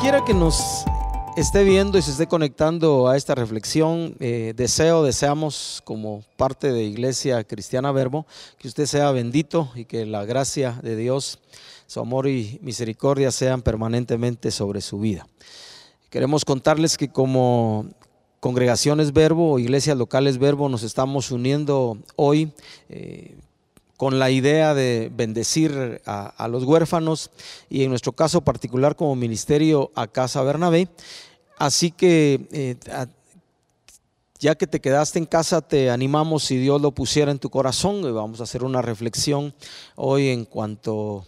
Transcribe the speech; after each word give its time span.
quiera 0.00 0.24
que 0.24 0.34
nos 0.34 0.84
esté 1.36 1.64
viendo 1.64 1.98
y 1.98 2.02
se 2.02 2.12
esté 2.12 2.28
conectando 2.28 3.08
a 3.08 3.16
esta 3.16 3.34
reflexión, 3.34 4.14
eh, 4.20 4.52
deseo, 4.56 5.02
deseamos 5.02 5.82
como 5.84 6.22
parte 6.36 6.72
de 6.72 6.84
Iglesia 6.84 7.42
Cristiana 7.42 7.90
Verbo, 7.90 8.24
que 8.58 8.68
usted 8.68 8.86
sea 8.86 9.10
bendito 9.10 9.70
y 9.74 9.86
que 9.86 10.06
la 10.06 10.24
gracia 10.24 10.78
de 10.82 10.94
Dios, 10.94 11.40
su 11.86 11.98
amor 12.00 12.28
y 12.28 12.60
misericordia 12.62 13.32
sean 13.32 13.62
permanentemente 13.62 14.52
sobre 14.52 14.82
su 14.82 15.00
vida. 15.00 15.26
Queremos 16.10 16.44
contarles 16.44 16.96
que 16.96 17.08
como 17.08 17.86
congregaciones 18.40 19.12
Verbo 19.12 19.58
iglesias 19.58 19.96
locales 19.96 20.38
Verbo 20.38 20.68
nos 20.68 20.84
estamos 20.84 21.32
uniendo 21.32 21.98
hoy. 22.14 22.52
Eh, 22.88 23.36
con 23.98 24.20
la 24.20 24.30
idea 24.30 24.74
de 24.74 25.10
bendecir 25.12 26.00
a, 26.06 26.48
los 26.48 26.62
huérfanos 26.62 27.30
y 27.68 27.82
en 27.82 27.90
nuestro 27.90 28.12
caso 28.12 28.40
particular 28.40 28.94
como 28.94 29.16
ministerio 29.16 29.90
a 29.96 30.06
Casa 30.06 30.40
Bernabé. 30.42 30.88
Así 31.58 31.90
que 31.90 32.46
eh, 32.52 32.76
ya 34.38 34.54
que 34.54 34.68
te 34.68 34.80
quedaste 34.80 35.18
en 35.18 35.26
casa, 35.26 35.60
te 35.60 35.90
animamos 35.90 36.44
si 36.44 36.58
Dios 36.58 36.80
lo 36.80 36.92
pusiera 36.92 37.32
en 37.32 37.40
tu 37.40 37.50
corazón. 37.50 37.96
Y 38.04 38.12
vamos 38.12 38.40
a 38.40 38.44
hacer 38.44 38.62
una 38.62 38.82
reflexión 38.82 39.52
hoy 39.96 40.28
en 40.28 40.44
cuanto 40.44 41.26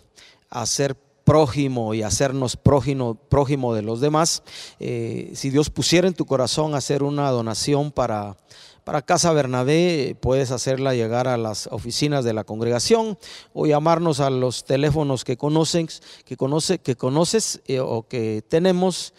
a 0.49 0.65
ser 0.65 0.97
prójimo 1.25 1.93
y 1.93 2.03
hacernos 2.03 2.57
prójimo, 2.57 3.17
prójimo 3.17 3.75
de 3.75 3.83
los 3.83 4.01
demás. 4.01 4.45
Eh, 4.79 5.33
si 5.35 5.51
Dios 5.51 5.71
pusiera 5.71 6.07
en 6.07 6.15
tu 6.15 6.25
corazón 6.25 6.77
hacer 6.77 7.03
una 7.03 7.31
donación 7.31 7.91
para 7.91 8.37
para 8.85 9.03
Casa 9.03 9.33
Bernabé 9.33 10.17
puedes 10.21 10.51
hacerla 10.51 10.95
llegar 10.95 11.29
a 11.29 11.37
las 11.37 11.67
oficinas 11.69 12.25
de 12.25 12.33
la 12.33 12.45
congregación 12.45 13.19
o 13.53 13.67
llamarnos 13.67 14.21
a 14.21 14.31
los 14.31 14.65
teléfonos 14.65 15.25
que 15.25 15.37
conoces, 15.37 16.03
que, 16.25 16.37
conoce, 16.37 16.79
que 16.79 16.97
conoces 16.97 17.61
eh, 17.67 17.81
o 17.81 18.07
que 18.09 18.43
tenemos 18.49 19.15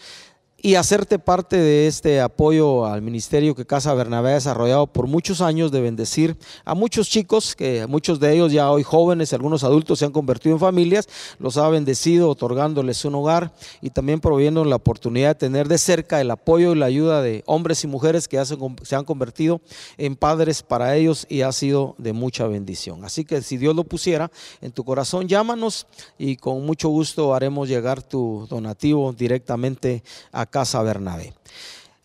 y 0.64 0.76
hacerte 0.76 1.18
parte 1.18 1.58
de 1.58 1.88
este 1.88 2.22
apoyo 2.22 2.86
al 2.86 3.02
ministerio 3.02 3.56
que 3.56 3.66
Casa 3.66 3.96
Bernabé 3.96 4.32
ha 4.32 4.36
desarrollado 4.36 4.86
por 4.86 5.08
muchos 5.08 5.42
años 5.42 5.72
de 5.72 5.82
bendecir 5.82 6.38
a 6.66 6.76
muchos 6.76 7.10
chicos, 7.10 7.56
que 7.56 7.88
muchos 7.88 8.20
de 8.20 8.34
ellos 8.34 8.52
ya 8.52 8.70
hoy 8.70 8.84
jóvenes, 8.84 9.34
algunos 9.34 9.64
adultos 9.64 9.98
se 9.98 10.06
han 10.06 10.12
convertido 10.12 10.54
en 10.54 10.60
familias, 10.60 11.10
los 11.40 11.58
ha 11.58 11.68
bendecido 11.70 12.30
otorgándoles 12.30 13.04
un 13.06 13.16
hogar 13.16 13.54
y 13.82 13.90
también 13.90 14.20
proveyendo 14.20 14.64
la 14.64 14.76
oportunidad 14.76 15.30
de 15.30 15.36
tener 15.36 15.68
de 15.68 15.80
cerca 15.80 16.22
el 16.22 16.30
apoyo 16.30 16.74
y 16.74 16.76
la 16.76 16.86
ayuda 16.86 17.24
de 17.24 17.44
hombres 17.48 17.84
y 17.84 17.88
mujeres 17.88 18.28
que 18.28 18.44
se 18.46 18.96
han 18.96 19.06
convertido 19.06 19.62
en 19.98 20.16
padres 20.16 20.62
para 20.62 20.96
ellos 20.96 21.26
y 21.28 21.42
ha 21.42 21.52
sido 21.54 21.96
de 21.98 22.14
mucha 22.14 22.46
bendición. 22.46 23.04
Así 23.04 23.26
que 23.26 23.42
si 23.42 23.58
Dios 23.58 23.76
lo 23.76 23.84
pusiera 23.84 24.30
en 24.62 24.72
tu 24.72 24.84
corazón, 24.84 25.28
llámanos 25.28 25.88
y 26.20 26.36
con 26.36 26.64
mucho 26.68 26.90
gusto 26.90 27.34
haremos 27.34 27.68
llegar 27.68 28.04
tu 28.04 28.46
donativo 28.48 29.12
directamente 29.14 30.04
a 30.32 30.51
Casa 30.52 30.84
Bernabé. 30.84 31.34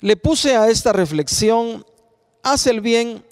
Le 0.00 0.16
puse 0.16 0.56
a 0.56 0.68
esta 0.68 0.92
reflexión, 0.94 1.84
haz 2.42 2.66
el 2.66 2.80
bien 2.80 3.22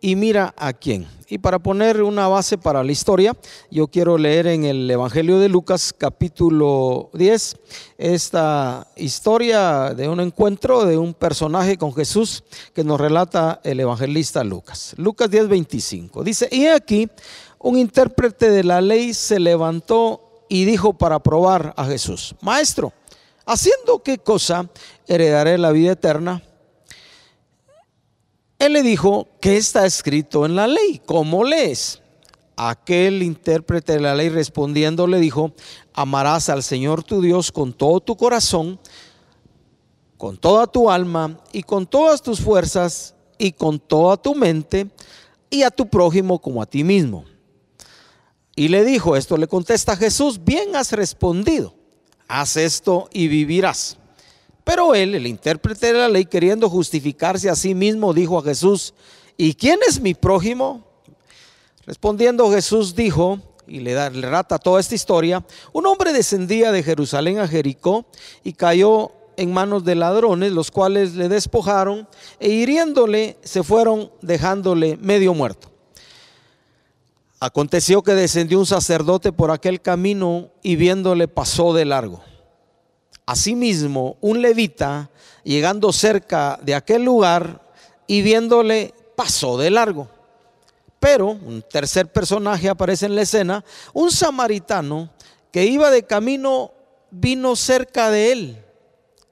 y 0.00 0.16
mira 0.16 0.54
a 0.56 0.72
quién. 0.72 1.06
Y 1.28 1.38
para 1.38 1.58
poner 1.58 2.02
una 2.02 2.28
base 2.28 2.56
para 2.56 2.84
la 2.84 2.92
historia, 2.92 3.36
yo 3.70 3.88
quiero 3.88 4.16
leer 4.16 4.46
en 4.46 4.64
el 4.64 4.88
Evangelio 4.88 5.40
de 5.40 5.48
Lucas 5.48 5.92
capítulo 5.96 7.10
10 7.14 7.56
esta 7.98 8.86
historia 8.96 9.92
de 9.94 10.08
un 10.08 10.20
encuentro 10.20 10.84
de 10.84 10.96
un 10.96 11.14
personaje 11.14 11.76
con 11.76 11.92
Jesús 11.92 12.44
que 12.72 12.84
nos 12.84 13.00
relata 13.00 13.60
el 13.64 13.80
evangelista 13.80 14.44
Lucas. 14.44 14.94
Lucas 14.96 15.28
10, 15.28 15.48
25. 15.48 16.22
Dice, 16.22 16.48
y 16.52 16.66
aquí 16.66 17.08
un 17.58 17.76
intérprete 17.76 18.48
de 18.48 18.62
la 18.62 18.80
ley 18.80 19.12
se 19.12 19.40
levantó 19.40 20.44
y 20.48 20.64
dijo 20.64 20.92
para 20.92 21.18
probar 21.18 21.74
a 21.76 21.84
Jesús, 21.86 22.36
Maestro, 22.40 22.92
¿haciendo 23.46 24.02
qué 24.02 24.18
cosa 24.18 24.68
heredaré 25.06 25.56
la 25.56 25.72
vida 25.72 25.92
eterna? 25.92 26.42
Él 28.58 28.72
le 28.72 28.82
dijo, 28.82 29.28
¿qué 29.40 29.56
está 29.56 29.86
escrito 29.86 30.44
en 30.44 30.56
la 30.56 30.66
ley? 30.66 31.00
¿Cómo 31.06 31.44
lees? 31.44 32.02
Aquel 32.56 33.22
intérprete 33.22 33.94
de 33.94 34.00
la 34.00 34.14
ley 34.14 34.28
respondiendo 34.28 35.06
le 35.06 35.20
dijo, 35.20 35.52
amarás 35.94 36.48
al 36.48 36.62
Señor 36.62 37.04
tu 37.04 37.20
Dios 37.20 37.52
con 37.52 37.72
todo 37.72 38.00
tu 38.00 38.16
corazón, 38.16 38.80
con 40.16 40.38
toda 40.38 40.66
tu 40.66 40.90
alma 40.90 41.38
y 41.52 41.62
con 41.62 41.86
todas 41.86 42.22
tus 42.22 42.40
fuerzas 42.40 43.14
y 43.38 43.52
con 43.52 43.78
toda 43.78 44.16
tu 44.16 44.34
mente 44.34 44.88
y 45.50 45.62
a 45.62 45.70
tu 45.70 45.88
prójimo 45.88 46.40
como 46.40 46.62
a 46.62 46.66
ti 46.66 46.82
mismo. 46.82 47.26
Y 48.54 48.68
le 48.68 48.84
dijo, 48.84 49.16
esto 49.16 49.36
le 49.36 49.46
contesta 49.46 49.94
Jesús, 49.94 50.42
bien 50.42 50.74
has 50.76 50.92
respondido 50.92 51.75
haz 52.28 52.56
esto 52.56 53.08
y 53.12 53.28
vivirás. 53.28 53.96
Pero 54.64 54.94
él, 54.94 55.14
el 55.14 55.26
intérprete 55.26 55.92
de 55.92 55.98
la 55.98 56.08
ley, 56.08 56.24
queriendo 56.24 56.68
justificarse 56.68 57.48
a 57.48 57.54
sí 57.54 57.74
mismo, 57.74 58.12
dijo 58.12 58.38
a 58.38 58.42
Jesús, 58.42 58.94
¿y 59.36 59.54
quién 59.54 59.78
es 59.88 60.00
mi 60.00 60.14
prójimo? 60.14 60.84
Respondiendo 61.86 62.50
Jesús 62.50 62.96
dijo, 62.96 63.38
y 63.68 63.80
le, 63.80 64.08
rata 64.10 64.58
toda 64.58 64.80
esta 64.80 64.96
historia, 64.96 65.44
un 65.72 65.86
hombre 65.86 66.12
descendía 66.12 66.72
de 66.72 66.82
Jerusalén 66.82 67.38
a 67.38 67.46
Jericó 67.46 68.06
y 68.42 68.54
cayó 68.54 69.12
en 69.36 69.52
manos 69.52 69.84
de 69.84 69.94
ladrones, 69.94 70.50
los 70.50 70.70
cuales 70.70 71.14
le 71.14 71.28
despojaron 71.28 72.08
e 72.40 72.48
hiriéndole 72.48 73.36
se 73.42 73.62
fueron 73.62 74.10
dejándole 74.22 74.96
medio 74.96 75.34
muerto. 75.34 75.75
Aconteció 77.38 78.02
que 78.02 78.14
descendió 78.14 78.58
un 78.58 78.66
sacerdote 78.66 79.30
por 79.30 79.50
aquel 79.50 79.82
camino 79.82 80.50
y 80.62 80.76
viéndole 80.76 81.28
pasó 81.28 81.74
de 81.74 81.84
largo. 81.84 82.22
Asimismo, 83.26 84.16
un 84.20 84.40
levita, 84.40 85.10
llegando 85.44 85.92
cerca 85.92 86.58
de 86.62 86.74
aquel 86.74 87.04
lugar 87.04 87.60
y 88.06 88.22
viéndole, 88.22 88.94
pasó 89.16 89.58
de 89.58 89.70
largo. 89.70 90.08
Pero 90.98 91.28
un 91.28 91.62
tercer 91.62 92.10
personaje 92.10 92.70
aparece 92.70 93.04
en 93.06 93.14
la 93.14 93.22
escena, 93.22 93.64
un 93.92 94.10
samaritano 94.10 95.10
que 95.52 95.66
iba 95.66 95.90
de 95.90 96.04
camino, 96.04 96.72
vino 97.10 97.54
cerca 97.54 98.10
de 98.10 98.32
él 98.32 98.64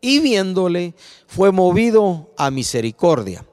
y 0.04 0.20
viéndole 0.20 0.94
fue 1.26 1.52
movido 1.52 2.30
a 2.36 2.50
misericordia. 2.50 3.46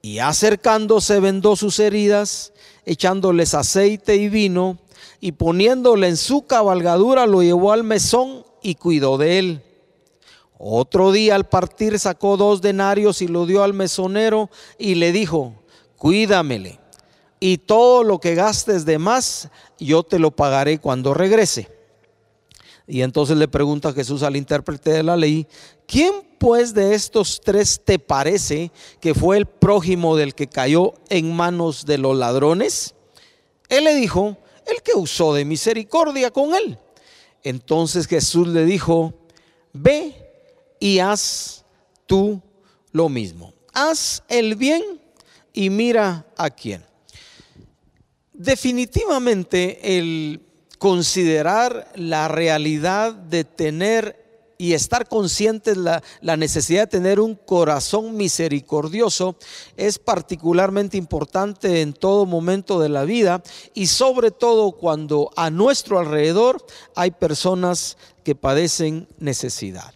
Y 0.00 0.18
acercándose 0.20 1.20
vendó 1.20 1.56
sus 1.56 1.78
heridas 1.78 2.53
echándoles 2.86 3.54
aceite 3.54 4.16
y 4.16 4.28
vino, 4.28 4.78
y 5.20 5.32
poniéndole 5.32 6.08
en 6.08 6.16
su 6.16 6.46
cabalgadura 6.46 7.26
lo 7.26 7.42
llevó 7.42 7.72
al 7.72 7.84
mesón 7.84 8.44
y 8.62 8.74
cuidó 8.74 9.18
de 9.18 9.38
él. 9.38 9.62
Otro 10.58 11.12
día 11.12 11.34
al 11.34 11.48
partir 11.48 11.98
sacó 11.98 12.36
dos 12.36 12.60
denarios 12.62 13.20
y 13.22 13.28
lo 13.28 13.46
dio 13.46 13.62
al 13.62 13.74
mesonero 13.74 14.50
y 14.78 14.94
le 14.94 15.12
dijo, 15.12 15.54
cuídamele, 15.96 16.78
y 17.40 17.58
todo 17.58 18.04
lo 18.04 18.20
que 18.20 18.34
gastes 18.34 18.84
de 18.84 18.98
más, 18.98 19.48
yo 19.78 20.02
te 20.02 20.18
lo 20.18 20.30
pagaré 20.30 20.78
cuando 20.78 21.12
regrese. 21.12 21.70
Y 22.86 23.02
entonces 23.02 23.36
le 23.36 23.48
pregunta 23.48 23.92
Jesús 23.92 24.22
al 24.22 24.36
intérprete 24.36 24.90
de 24.92 25.02
la 25.02 25.16
ley, 25.16 25.46
¿quién 25.86 26.12
pues 26.44 26.74
de 26.74 26.94
estos 26.94 27.40
tres 27.42 27.80
te 27.82 27.98
parece 27.98 28.70
que 29.00 29.14
fue 29.14 29.38
el 29.38 29.46
prójimo 29.46 30.14
del 30.14 30.34
que 30.34 30.46
cayó 30.46 30.92
en 31.08 31.34
manos 31.34 31.86
de 31.86 31.96
los 31.96 32.14
ladrones? 32.18 32.94
Él 33.70 33.84
le 33.84 33.94
dijo, 33.94 34.36
el 34.66 34.82
que 34.82 34.92
usó 34.94 35.32
de 35.32 35.46
misericordia 35.46 36.30
con 36.30 36.54
él. 36.54 36.78
Entonces 37.44 38.06
Jesús 38.06 38.46
le 38.48 38.66
dijo, 38.66 39.14
ve 39.72 40.14
y 40.78 40.98
haz 40.98 41.64
tú 42.04 42.42
lo 42.92 43.08
mismo. 43.08 43.54
Haz 43.72 44.22
el 44.28 44.54
bien 44.54 44.82
y 45.54 45.70
mira 45.70 46.26
a 46.36 46.50
quién. 46.50 46.84
Definitivamente 48.34 49.96
el 49.96 50.42
considerar 50.76 51.90
la 51.94 52.28
realidad 52.28 53.14
de 53.14 53.44
tener 53.44 54.23
y 54.64 54.72
estar 54.72 55.06
conscientes 55.08 55.76
la, 55.76 56.02
la 56.22 56.38
necesidad 56.38 56.84
de 56.84 56.86
tener 56.86 57.20
un 57.20 57.34
corazón 57.34 58.16
misericordioso 58.16 59.36
es 59.76 59.98
particularmente 59.98 60.96
importante 60.96 61.82
en 61.82 61.92
todo 61.92 62.24
momento 62.24 62.80
de 62.80 62.88
la 62.88 63.04
vida 63.04 63.42
y 63.74 63.88
sobre 63.88 64.30
todo 64.30 64.72
cuando 64.72 65.30
a 65.36 65.50
nuestro 65.50 65.98
alrededor 65.98 66.64
hay 66.96 67.10
personas 67.10 67.98
que 68.22 68.34
padecen 68.34 69.06
necesidad. 69.18 69.92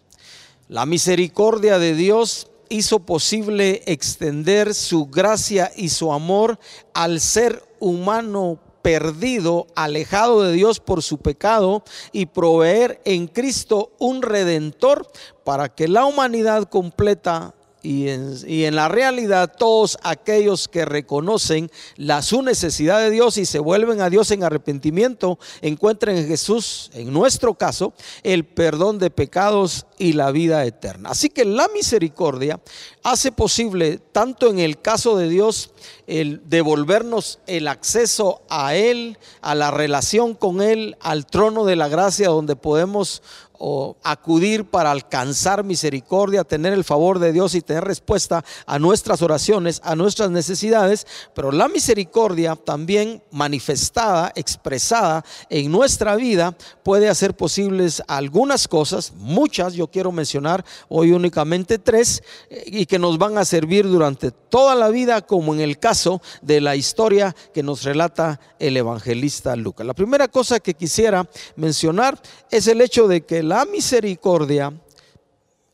La 0.69 0.85
misericordia 0.85 1.79
de 1.79 1.95
Dios 1.95 2.49
hizo 2.69 2.99
posible 2.99 3.83
extender 3.87 4.75
su 4.75 5.07
gracia 5.07 5.73
y 5.77 5.89
su 5.89 6.13
amor 6.13 6.59
al 6.93 7.21
ser 7.21 7.67
humano 7.81 8.61
perdido, 8.83 9.67
alejado 9.75 10.43
de 10.43 10.53
Dios 10.53 10.81
por 10.81 11.03
su 11.03 11.19
pecado 11.19 11.83
y 12.13 12.27
proveer 12.27 13.01
en 13.05 13.27
Cristo 13.27 13.93
un 13.99 14.23
redentor 14.23 15.11
para 15.45 15.69
que 15.69 15.89
la 15.89 16.05
humanidad 16.05 16.65
completa 16.65 17.55
y 17.83 18.09
en, 18.09 18.75
la 18.75 18.89
realidad 18.89 19.55
todos 19.57 19.99
aquellos 20.03 20.69
que 20.69 20.85
reconocen 20.85 21.71
la, 21.97 22.23
su 22.23 22.43
necesidad 22.43 23.01
de 23.01 23.11
Dios 23.11 23.39
y 23.39 23.47
se 23.47 23.59
vuelven 23.59 24.01
a 24.01 24.11
Dios 24.11 24.31
en 24.31 24.43
arrepentimiento, 24.43 25.39
encuentran 25.63 26.17
en 26.17 26.27
Jesús, 26.27 26.91
en 26.95 27.13
nuestro 27.13 27.55
caso, 27.55 27.95
el 28.23 28.45
perdón 28.45 28.99
de 28.99 29.11
pecados 29.11 29.87
y 29.99 30.15
la 30.15 30.31
vida 30.33 30.65
eterna. 30.65 31.11
Así 31.11 31.31
que 31.31 31.45
la 31.45 31.69
misericordia 31.69 32.61
hace 33.03 33.33
posible, 33.33 33.99
tanto 34.13 34.49
en 34.49 34.59
el 34.59 34.81
caso 34.81 35.17
de 35.17 35.29
Dios, 35.29 35.71
el 36.07 36.43
devolvernos 36.49 37.39
el 37.47 37.69
acceso 37.69 38.43
a 38.49 38.75
Él, 38.75 39.19
a 39.41 39.55
la 39.55 39.71
relación 39.71 40.35
con 40.35 40.61
Él, 40.63 40.97
al 41.01 41.27
trono 41.27 41.65
de 41.65 41.77
la 41.77 41.89
gracia 41.89 42.29
donde 42.29 42.57
podemos 42.57 43.23
o 43.59 43.97
acudir 44.03 44.65
para 44.65 44.91
alcanzar 44.91 45.65
misericordia, 45.65 46.45
tener 46.45 46.73
el 46.73 46.85
favor 46.85 47.19
de 47.19 47.33
Dios 47.33 47.55
y 47.55 47.61
tener 47.61 47.85
respuesta 47.85 48.45
a 48.67 48.79
nuestras 48.79 49.23
oraciones, 49.23 49.81
a 49.85 49.97
nuestras 49.97 50.31
necesidades, 50.31 51.07
pero 51.35 51.53
la 51.53 51.69
misericordia 51.69 52.57
también 52.57 53.23
manifestada, 53.31 54.33
expresada 54.35 55.25
en 55.51 55.71
nuestra 55.71 56.17
vida 56.17 56.57
puede 56.83 57.09
hacer 57.09 57.37
posibles 57.37 58.03
algunas 58.07 58.69
cosas, 58.69 59.13
muchas, 59.17 59.75
yo 59.75 59.89
quiero 59.89 60.13
mencionar 60.13 60.65
hoy 60.89 61.13
únicamente 61.13 61.79
tres, 61.79 62.23
y 62.67 62.87
que 62.87 62.99
nos 62.99 63.19
van 63.19 63.39
a 63.39 63.45
servir 63.45 63.87
durante 63.87 64.31
toda 64.31 64.75
la 64.75 64.89
vida, 64.89 65.23
como 65.23 65.55
en 65.55 65.61
el 65.61 65.79
caso 65.79 66.23
de 66.43 66.61
la 66.61 66.77
historia 66.77 67.35
que 67.53 67.63
nos 67.63 67.83
relata 67.83 68.41
el 68.59 68.77
evangelista 68.77 69.57
Lucas. 69.57 69.87
La 69.87 69.95
primera 69.95 70.29
cosa 70.29 70.61
que 70.61 70.75
quisiera 70.75 71.29
mencionar 71.57 72.21
es 72.51 72.67
el 72.67 72.81
hecho 72.81 73.09
de 73.09 73.23
que 73.23 73.43
la 73.49 73.65
misericordia 73.65 74.71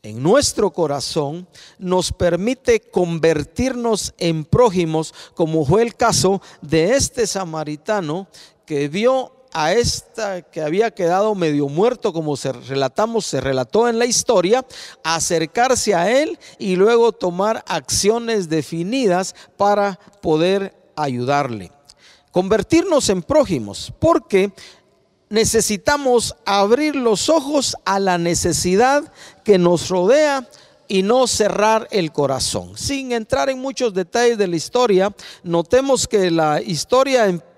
en 0.01 0.23
nuestro 0.23 0.71
corazón 0.71 1.45
nos 1.77 2.13
permite 2.13 2.79
convertirnos 2.79 4.13
en 4.17 4.45
prójimos, 4.45 5.13
como 5.33 5.65
fue 5.65 5.81
el 5.81 5.93
caso 5.95 6.41
de 6.61 6.95
este 6.95 7.27
samaritano 7.27 8.27
que 8.65 8.87
vio 8.87 9.33
a 9.51 9.73
esta 9.73 10.41
que 10.41 10.61
había 10.61 10.91
quedado 10.91 11.35
medio 11.35 11.67
muerto, 11.67 12.13
como 12.13 12.37
se 12.37 12.53
relatamos, 12.53 13.25
se 13.25 13.41
relató 13.41 13.89
en 13.89 13.99
la 13.99 14.05
historia, 14.05 14.65
acercarse 15.03 15.93
a 15.93 16.09
él 16.09 16.39
y 16.57 16.77
luego 16.77 17.11
tomar 17.11 17.61
acciones 17.67 18.47
definidas 18.47 19.35
para 19.57 19.99
poder 20.21 20.73
ayudarle. 20.95 21.71
Convertirnos 22.31 23.09
en 23.09 23.21
prójimos, 23.21 23.93
porque 23.99 24.51
necesitamos 25.29 26.35
abrir 26.45 26.95
los 26.95 27.29
ojos 27.29 27.75
a 27.85 27.99
la 27.99 28.17
necesidad 28.17 29.11
que 29.43 29.57
nos 29.57 29.89
rodea 29.89 30.47
y 30.87 31.01
no 31.03 31.27
cerrar 31.27 31.87
el 31.91 32.11
corazón. 32.11 32.77
Sin 32.77 33.11
entrar 33.11 33.49
en 33.49 33.59
muchos 33.59 33.93
detalles 33.93 34.37
de 34.37 34.47
la 34.47 34.55
historia, 34.55 35.15
notemos 35.43 36.07
que 36.07 36.29
la 36.29 36.61
historia 36.61 37.25
empieza 37.25 37.54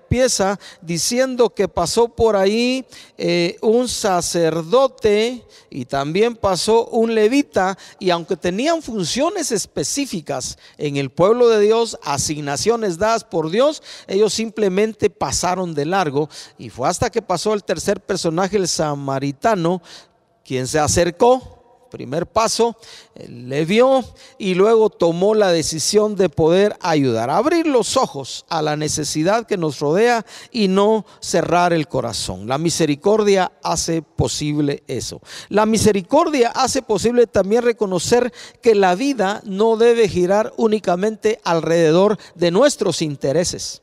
diciendo 0.80 1.50
que 1.50 1.68
pasó 1.68 2.08
por 2.08 2.36
ahí 2.36 2.84
eh, 3.16 3.56
un 3.60 3.88
sacerdote 3.88 5.44
y 5.70 5.84
también 5.84 6.34
pasó 6.34 6.86
un 6.86 7.14
levita 7.14 7.76
y 7.98 8.10
aunque 8.10 8.36
tenían 8.36 8.82
funciones 8.82 9.52
específicas 9.52 10.58
en 10.78 10.96
el 10.96 11.10
pueblo 11.10 11.48
de 11.48 11.60
Dios, 11.60 11.98
asignaciones 12.02 12.98
dadas 12.98 13.24
por 13.24 13.50
Dios, 13.50 13.82
ellos 14.06 14.32
simplemente 14.32 15.10
pasaron 15.10 15.74
de 15.74 15.84
largo 15.84 16.28
y 16.56 16.70
fue 16.70 16.88
hasta 16.88 17.10
que 17.10 17.22
pasó 17.22 17.54
el 17.54 17.64
tercer 17.64 18.00
personaje, 18.00 18.56
el 18.56 18.68
samaritano, 18.68 19.82
quien 20.44 20.66
se 20.66 20.78
acercó 20.78 21.57
Primer 21.90 22.26
paso, 22.26 22.76
le 23.28 23.64
vio 23.64 24.04
y 24.38 24.54
luego 24.54 24.90
tomó 24.90 25.34
la 25.34 25.50
decisión 25.50 26.16
de 26.16 26.28
poder 26.28 26.76
ayudar, 26.80 27.30
abrir 27.30 27.66
los 27.66 27.96
ojos 27.96 28.44
a 28.48 28.62
la 28.62 28.76
necesidad 28.76 29.46
que 29.46 29.56
nos 29.56 29.80
rodea 29.80 30.24
y 30.50 30.68
no 30.68 31.06
cerrar 31.20 31.72
el 31.72 31.88
corazón. 31.88 32.46
La 32.46 32.58
misericordia 32.58 33.52
hace 33.62 34.02
posible 34.02 34.82
eso. 34.86 35.20
La 35.48 35.66
misericordia 35.66 36.50
hace 36.54 36.82
posible 36.82 37.26
también 37.26 37.62
reconocer 37.62 38.32
que 38.62 38.74
la 38.74 38.94
vida 38.94 39.42
no 39.44 39.76
debe 39.76 40.08
girar 40.08 40.52
únicamente 40.56 41.40
alrededor 41.44 42.18
de 42.34 42.50
nuestros 42.50 43.02
intereses 43.02 43.82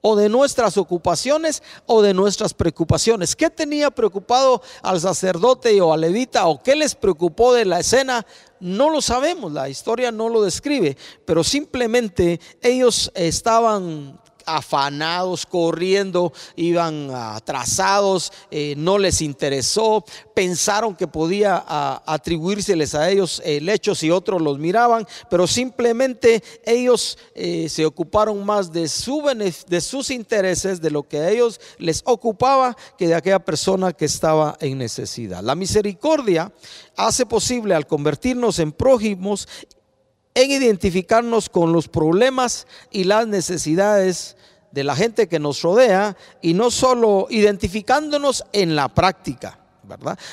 o 0.00 0.16
de 0.16 0.28
nuestras 0.28 0.76
ocupaciones 0.76 1.62
o 1.86 2.02
de 2.02 2.14
nuestras 2.14 2.54
preocupaciones. 2.54 3.36
¿Qué 3.36 3.50
tenía 3.50 3.90
preocupado 3.90 4.62
al 4.82 5.00
sacerdote 5.00 5.80
o 5.80 5.92
al 5.92 6.00
levita 6.00 6.46
o 6.46 6.62
qué 6.62 6.74
les 6.76 6.94
preocupó 6.94 7.54
de 7.54 7.64
la 7.64 7.80
escena? 7.80 8.26
No 8.60 8.90
lo 8.90 9.00
sabemos, 9.00 9.52
la 9.52 9.68
historia 9.68 10.12
no 10.12 10.28
lo 10.28 10.42
describe, 10.42 10.96
pero 11.24 11.42
simplemente 11.42 12.40
ellos 12.60 13.10
estaban 13.14 14.19
afanados, 14.56 15.46
corriendo, 15.46 16.32
iban 16.56 17.10
atrasados, 17.10 18.32
eh, 18.50 18.74
no 18.76 18.98
les 18.98 19.20
interesó, 19.20 20.04
pensaron 20.34 20.94
que 20.94 21.06
podía 21.06 21.64
atribuírseles 22.06 22.94
a 22.94 23.10
ellos 23.10 23.42
el 23.44 23.68
hecho 23.68 23.94
si 23.94 24.10
otros 24.10 24.40
los 24.40 24.58
miraban, 24.58 25.06
pero 25.28 25.46
simplemente 25.46 26.42
ellos 26.64 27.18
eh, 27.34 27.68
se 27.68 27.86
ocuparon 27.86 28.44
más 28.44 28.72
de, 28.72 28.82
de 29.68 29.80
sus 29.80 30.10
intereses, 30.10 30.80
de 30.80 30.90
lo 30.90 31.02
que 31.02 31.18
a 31.18 31.30
ellos 31.30 31.60
les 31.78 32.02
ocupaba, 32.04 32.76
que 32.98 33.08
de 33.08 33.14
aquella 33.14 33.38
persona 33.38 33.92
que 33.92 34.04
estaba 34.04 34.56
en 34.60 34.78
necesidad. 34.78 35.42
La 35.42 35.54
misericordia 35.54 36.52
hace 36.96 37.26
posible 37.26 37.74
al 37.74 37.86
convertirnos 37.86 38.58
en 38.58 38.72
prójimos 38.72 39.48
en 40.34 40.50
identificarnos 40.50 41.48
con 41.48 41.72
los 41.72 41.88
problemas 41.88 42.66
y 42.90 43.04
las 43.04 43.26
necesidades 43.26 44.36
de 44.72 44.84
la 44.84 44.94
gente 44.94 45.28
que 45.28 45.38
nos 45.38 45.62
rodea 45.62 46.16
y 46.40 46.54
no 46.54 46.70
solo 46.70 47.26
identificándonos 47.30 48.44
en 48.52 48.76
la 48.76 48.88
práctica. 48.88 49.59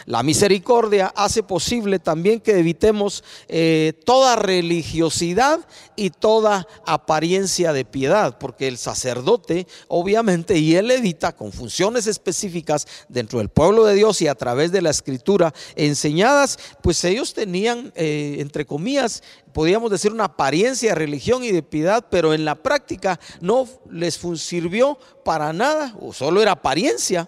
La 0.05 0.23
misericordia 0.23 1.13
hace 1.15 1.43
posible 1.43 1.99
también 1.99 2.39
que 2.39 2.59
evitemos 2.59 3.23
eh, 3.47 3.93
toda 4.05 4.35
religiosidad 4.35 5.59
y 5.95 6.09
toda 6.09 6.67
apariencia 6.85 7.73
de 7.73 7.85
piedad, 7.85 8.37
porque 8.37 8.67
el 8.67 8.77
sacerdote, 8.77 9.67
obviamente, 9.87 10.57
y 10.57 10.75
él 10.75 10.91
evita 10.91 11.35
con 11.35 11.51
funciones 11.51 12.07
específicas 12.07 12.87
dentro 13.09 13.39
del 13.39 13.49
pueblo 13.49 13.85
de 13.85 13.95
Dios 13.95 14.21
y 14.21 14.27
a 14.27 14.35
través 14.35 14.71
de 14.71 14.81
la 14.81 14.89
escritura 14.89 15.53
enseñadas, 15.75 16.59
pues 16.81 17.03
ellos 17.03 17.33
tenían, 17.33 17.91
eh, 17.95 18.37
entre 18.39 18.65
comillas, 18.65 19.23
podríamos 19.53 19.89
decir 19.89 20.11
una 20.11 20.25
apariencia 20.25 20.89
de 20.89 20.95
religión 20.95 21.43
y 21.43 21.51
de 21.51 21.63
piedad, 21.63 22.05
pero 22.11 22.33
en 22.33 22.45
la 22.45 22.55
práctica 22.55 23.19
no 23.41 23.67
les 23.89 24.19
sirvió 24.35 24.99
para 25.25 25.51
nada, 25.51 25.95
o 25.99 26.13
solo 26.13 26.41
era 26.41 26.51
apariencia 26.51 27.27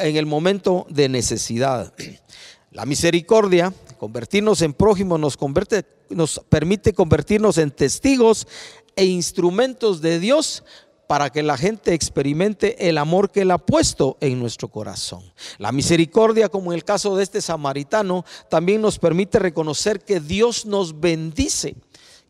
en 0.00 0.16
el 0.16 0.26
momento 0.26 0.86
de 0.88 1.08
necesidad. 1.08 1.92
La 2.70 2.86
misericordia, 2.86 3.74
convertirnos 3.98 4.62
en 4.62 4.72
prójimos, 4.72 5.18
nos, 5.18 5.36
convierte, 5.36 5.84
nos 6.08 6.40
permite 6.48 6.92
convertirnos 6.92 7.58
en 7.58 7.70
testigos 7.70 8.46
e 8.94 9.04
instrumentos 9.04 10.00
de 10.00 10.20
Dios 10.20 10.62
para 11.08 11.30
que 11.30 11.42
la 11.42 11.56
gente 11.56 11.92
experimente 11.92 12.88
el 12.88 12.96
amor 12.96 13.32
que 13.32 13.40
Él 13.40 13.50
ha 13.50 13.58
puesto 13.58 14.16
en 14.20 14.38
nuestro 14.38 14.68
corazón. 14.68 15.24
La 15.58 15.72
misericordia, 15.72 16.48
como 16.48 16.70
en 16.70 16.76
el 16.76 16.84
caso 16.84 17.16
de 17.16 17.24
este 17.24 17.40
samaritano, 17.40 18.24
también 18.48 18.80
nos 18.80 19.00
permite 19.00 19.40
reconocer 19.40 20.04
que 20.04 20.20
Dios 20.20 20.66
nos 20.66 21.00
bendice 21.00 21.74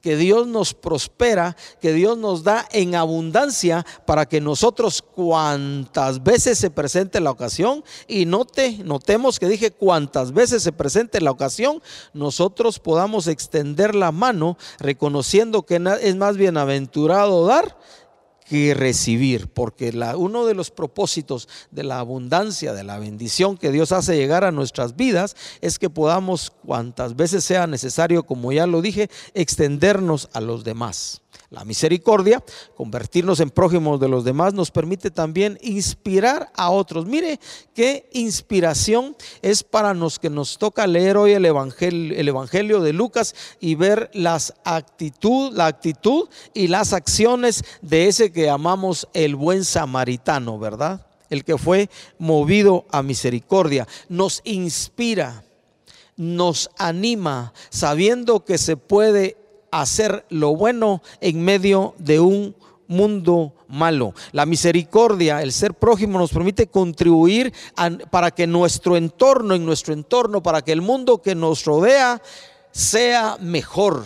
que 0.00 0.16
Dios 0.16 0.46
nos 0.46 0.74
prospera, 0.74 1.56
que 1.80 1.92
Dios 1.92 2.16
nos 2.16 2.42
da 2.42 2.66
en 2.72 2.94
abundancia 2.94 3.84
para 4.06 4.26
que 4.26 4.40
nosotros 4.40 5.02
cuantas 5.02 6.22
veces 6.22 6.58
se 6.58 6.70
presente 6.70 7.20
la 7.20 7.30
ocasión, 7.30 7.84
y 8.08 8.26
note, 8.26 8.78
notemos 8.84 9.38
que 9.38 9.48
dije 9.48 9.70
cuantas 9.70 10.32
veces 10.32 10.62
se 10.62 10.72
presente 10.72 11.20
la 11.20 11.30
ocasión, 11.30 11.82
nosotros 12.12 12.78
podamos 12.78 13.26
extender 13.26 13.94
la 13.94 14.12
mano 14.12 14.56
reconociendo 14.78 15.62
que 15.62 15.80
es 16.02 16.16
más 16.16 16.36
bienaventurado 16.36 17.46
dar 17.46 17.76
que 18.50 18.74
recibir, 18.74 19.46
porque 19.46 19.92
la, 19.92 20.16
uno 20.16 20.44
de 20.44 20.54
los 20.54 20.72
propósitos 20.72 21.48
de 21.70 21.84
la 21.84 22.00
abundancia, 22.00 22.72
de 22.72 22.82
la 22.82 22.98
bendición 22.98 23.56
que 23.56 23.70
Dios 23.70 23.92
hace 23.92 24.16
llegar 24.16 24.42
a 24.42 24.50
nuestras 24.50 24.96
vidas, 24.96 25.36
es 25.60 25.78
que 25.78 25.88
podamos, 25.88 26.50
cuantas 26.66 27.14
veces 27.14 27.44
sea 27.44 27.68
necesario, 27.68 28.24
como 28.24 28.50
ya 28.50 28.66
lo 28.66 28.82
dije, 28.82 29.08
extendernos 29.34 30.28
a 30.32 30.40
los 30.40 30.64
demás. 30.64 31.19
La 31.50 31.64
misericordia, 31.64 32.44
convertirnos 32.76 33.40
en 33.40 33.50
prójimos 33.50 33.98
de 33.98 34.08
los 34.08 34.22
demás, 34.22 34.54
nos 34.54 34.70
permite 34.70 35.10
también 35.10 35.58
inspirar 35.62 36.52
a 36.54 36.70
otros. 36.70 37.06
Mire 37.06 37.40
qué 37.74 38.08
inspiración 38.12 39.16
es 39.42 39.64
para 39.64 39.92
los 39.92 40.20
que 40.20 40.30
nos 40.30 40.58
toca 40.58 40.86
leer 40.86 41.16
hoy 41.16 41.32
el 41.32 41.44
Evangelio, 41.44 42.16
el 42.16 42.28
evangelio 42.28 42.80
de 42.80 42.92
Lucas 42.92 43.34
y 43.58 43.74
ver 43.74 44.12
las 44.14 44.54
actitud, 44.62 45.52
la 45.52 45.66
actitud 45.66 46.28
y 46.54 46.68
las 46.68 46.92
acciones 46.92 47.64
de 47.82 48.06
ese 48.06 48.30
que 48.30 48.48
amamos 48.48 49.08
el 49.12 49.34
buen 49.34 49.64
samaritano, 49.64 50.56
¿verdad? 50.56 51.04
El 51.30 51.44
que 51.44 51.58
fue 51.58 51.90
movido 52.20 52.86
a 52.92 53.02
misericordia. 53.02 53.88
Nos 54.08 54.40
inspira 54.44 55.42
nos 56.20 56.68
anima 56.76 57.54
sabiendo 57.70 58.44
que 58.44 58.58
se 58.58 58.76
puede 58.76 59.39
hacer 59.70 60.24
lo 60.28 60.54
bueno 60.56 61.02
en 61.20 61.42
medio 61.42 61.94
de 61.98 62.20
un 62.20 62.54
mundo 62.90 63.54
malo. 63.68 64.14
La 64.32 64.46
misericordia, 64.46 65.42
el 65.42 65.52
ser 65.52 65.74
prójimo 65.74 66.18
nos 66.18 66.32
permite 66.32 66.66
contribuir 66.66 67.52
para 68.10 68.32
que 68.32 68.46
nuestro 68.46 68.96
entorno, 68.96 69.54
en 69.54 69.64
nuestro 69.64 69.94
entorno, 69.94 70.42
para 70.42 70.62
que 70.62 70.72
el 70.72 70.82
mundo 70.82 71.22
que 71.22 71.34
nos 71.34 71.64
rodea 71.64 72.20
sea 72.72 73.36
mejor. 73.40 74.04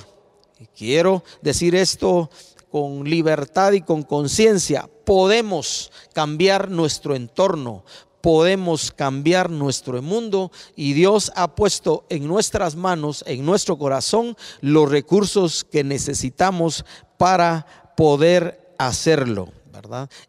quiero 0.77 1.25
decir 1.43 1.75
esto 1.75 2.31
con 2.71 3.05
libertad 3.05 3.73
y 3.73 3.81
con 3.81 4.03
conciencia. 4.03 4.89
Podemos 5.05 5.91
cambiar 6.13 6.71
nuestro 6.71 7.15
entorno, 7.15 7.85
podemos 8.25 8.91
cambiar 8.91 9.51
nuestro 9.51 10.01
mundo 10.01 10.51
y 10.75 10.95
Dios 10.95 11.31
ha 11.37 11.55
puesto 11.55 12.07
en 12.09 12.27
nuestras 12.27 12.75
manos, 12.75 13.23
en 13.27 13.45
nuestro 13.45 13.77
corazón, 13.77 14.35
los 14.63 14.91
recursos 14.91 15.63
que 15.63 15.85
necesitamos 15.85 16.87
para 17.19 17.67
poder 17.99 18.75
hacerlo. 18.79 19.53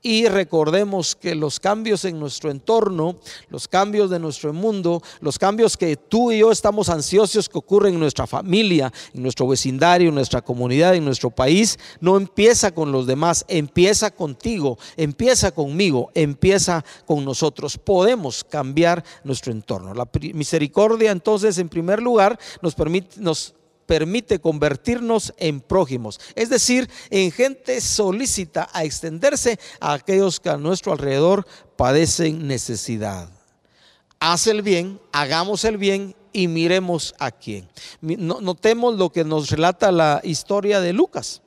Y 0.02 0.28
recordemos 0.28 1.16
que 1.16 1.36
los 1.36 1.60
cambios 1.60 2.06
en 2.06 2.20
nuestro 2.20 2.52
entorno, 2.52 3.18
los 3.50 3.68
cambios 3.68 4.10
de 4.10 4.20
nuestro 4.20 4.54
mundo, 4.54 5.02
los 5.22 5.38
cambios 5.38 5.78
que 5.78 5.96
tú 5.96 6.32
y 6.32 6.40
yo 6.40 6.52
estamos 6.52 6.90
ansiosos 6.90 7.50
que 7.50 7.58
ocurren 7.58 7.96
en 7.96 8.00
nuestra 8.00 8.28
familia, 8.28 8.92
en 9.14 9.24
nuestro 9.24 9.48
vecindario, 9.48 10.10
en 10.10 10.16
nuestra 10.16 10.42
comunidad, 10.42 10.96
en 10.96 11.06
nuestro 11.06 11.30
país, 11.30 11.78
no 12.00 12.18
empieza 12.18 12.72
con 12.74 12.92
los 12.92 13.08
demás, 13.08 13.46
empieza 13.48 14.12
contigo, 14.12 14.78
empieza 14.98 15.52
conmigo, 15.52 16.12
empieza 16.14 16.84
con 17.06 17.24
nosotros. 17.24 17.78
Podemos 17.78 18.44
cambiar 18.44 19.04
nuestro 19.24 19.52
entorno. 19.52 19.94
La 19.94 20.08
misericordia 20.34 21.12
entonces 21.12 21.58
en 21.58 21.70
primer 21.70 22.02
lugar 22.02 22.40
nos 22.62 22.75
permite 22.75 23.20
nos 23.20 23.54
permite 23.86 24.39
convertirnos 24.39 25.34
en 25.38 25.62
prójimos, 25.62 26.20
es 26.36 26.50
decir, 26.50 26.89
en 27.10 27.32
gente 27.32 27.82
solícita 27.82 28.70
a 28.74 28.84
extenderse 28.84 29.60
a 29.80 29.94
aquellos 29.94 30.39
que 30.39 30.50
a 30.50 30.58
nuestro 30.58 30.92
alrededor 30.92 31.46
padecen 31.75 32.48
necesidad. 32.48 33.30
Haz 34.20 34.48
el 34.48 34.62
bien, 34.62 35.00
hagamos 35.12 35.65
el 35.65 35.77
bien 35.77 36.15
y 36.34 36.48
miremos 36.48 37.13
a 37.20 37.32
quién. 37.32 37.70
Notemos 38.01 38.96
lo 38.96 39.12
que 39.12 39.24
nos 39.24 39.50
relata 39.50 39.92
la 39.92 40.22
historia 40.24 40.82
de 40.82 40.94
Lucas 40.94 41.42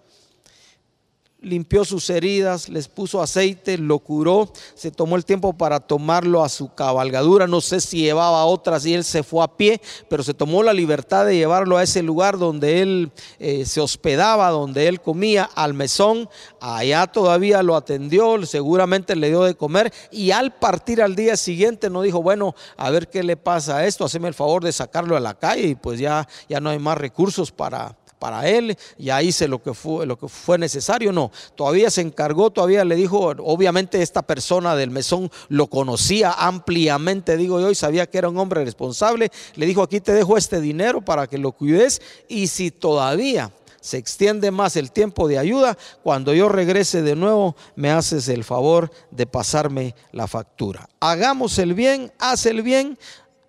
limpió 1.40 1.85
sus 1.85 2.11
heridas, 2.11 2.68
les 2.68 2.88
puso 2.88 3.23
aceite, 3.23 3.78
lo 3.78 4.00
curó, 4.00 4.52
se 4.75 4.90
tomó 4.90 5.14
el 5.16 5.25
tiempo 5.25 5.52
para 5.52 5.78
tomarlo 5.78 6.42
a 6.42 6.49
su 6.49 6.75
cabalgadura, 6.75 7.47
no 7.47 7.61
sé 7.61 7.80
si 7.80 7.99
llevaba 8.02 8.45
otras 8.45 8.85
y 8.87 8.95
él 8.95 9.04
se 9.04 9.23
fue 9.23 9.45
a 9.45 9.57
pie, 9.57 9.80
pero 10.09 10.25
se 10.25 10.35
tomó 10.35 10.62
la 10.62 10.73
libertad 10.73 11.26
de 11.26 11.37
llevarlo 11.37 11.76
a 11.76 11.85
ese 11.85 12.02
lugar 12.02 12.38
donde 12.38 12.83
él 12.83 13.12
eh, 13.38 13.64
se 13.66 13.80
hospedaba, 13.80 14.50
donde 14.50 14.88
él 14.88 15.00
comía, 15.00 15.49
al 15.54 15.75
mesón, 15.75 16.28
allá 16.61 17.07
todavía 17.07 17.62
lo 17.62 17.76
atendió, 17.76 18.45
seguramente 18.45 19.14
le 19.14 19.28
dio 19.28 19.45
de 19.45 19.54
comer 19.54 19.92
y 20.11 20.33
al 20.33 20.59
partir 20.59 21.00
al 21.00 21.14
día 21.14 21.37
siguiente 21.37 21.88
no 21.88 22.02
dijo, 22.02 22.21
bueno, 22.21 22.57
a 22.76 22.90
ver 22.90 23.09
qué 23.09 23.23
le 23.23 23.37
pasa 23.37 23.76
a 23.76 23.87
esto, 23.87 24.04
haceme 24.04 24.28
el 24.28 24.35
favor 24.35 24.64
de 24.64 24.73
sacarlo 24.73 25.16
a 25.16 25.21
la 25.21 25.35
calle 25.35 25.68
y 25.68 25.75
pues 25.76 26.00
ya, 26.00 26.26
ya 26.49 26.61
no 26.61 26.71
hay 26.71 26.80
más 26.80 26.99
recursos 26.99 27.52
para 27.52 27.97
para 28.19 28.49
él, 28.49 28.77
ya 28.99 29.23
hice 29.23 29.49
lo 29.49 29.63
que 29.63 29.75
fue, 29.75 30.07
lo 30.07 30.19
que 30.19 30.29
fue 30.29 30.59
necesario, 30.59 31.13
no, 31.13 31.31
todavía 31.55 31.91
se 31.91 32.01
encargó, 32.01 32.51
todavía 32.51 32.85
le 32.85 32.97
dijo, 32.97 33.35
obviamente 33.39 34.03
esta 34.03 34.23
persona 34.23 34.75
del 34.75 34.91
mesón 34.91 35.31
lo 35.49 35.69
conocía 35.69 36.33
ampliamente, 36.33 37.37
digo 37.37 37.61
yo, 37.61 37.71
y 37.71 37.75
sabía 37.75 38.09
que 38.09 38.19
era 38.19 38.29
un 38.29 38.39
hombre 38.39 38.65
responsable, 38.65 39.31
le 39.55 39.67
dijo, 39.67 39.83
aquí 39.83 40.01
te 40.01 40.13
dejo 40.13 40.37
este 40.37 40.61
dinero 40.61 41.01
para 41.01 41.27
que 41.27 41.39
lo 41.39 41.53
cuides, 41.53 42.03
y 42.29 42.49
si 42.49 42.71
todavía 42.71 43.53
se 43.81 43.97
extiende 43.97 44.51
más 44.51 44.77
el 44.77 44.91
tiempo 44.91 45.29
de 45.29 45.39
ayuda, 45.39 45.79
cuando 46.03 46.35
yo 46.35 46.49
regrese 46.49 47.03
de 47.03 47.15
nuevo, 47.15 47.57
me 47.77 47.91
haces 47.91 48.29
el 48.29 48.45
favor 48.45 48.91
de 49.11 49.27
pasarme 49.27 49.95
la 50.13 50.27
factura. 50.27 50.89
Hagamos 51.01 51.59
el 51.59 51.75
bien, 51.75 52.13
haz 52.19 52.47
el 52.47 52.63
bien 52.63 52.99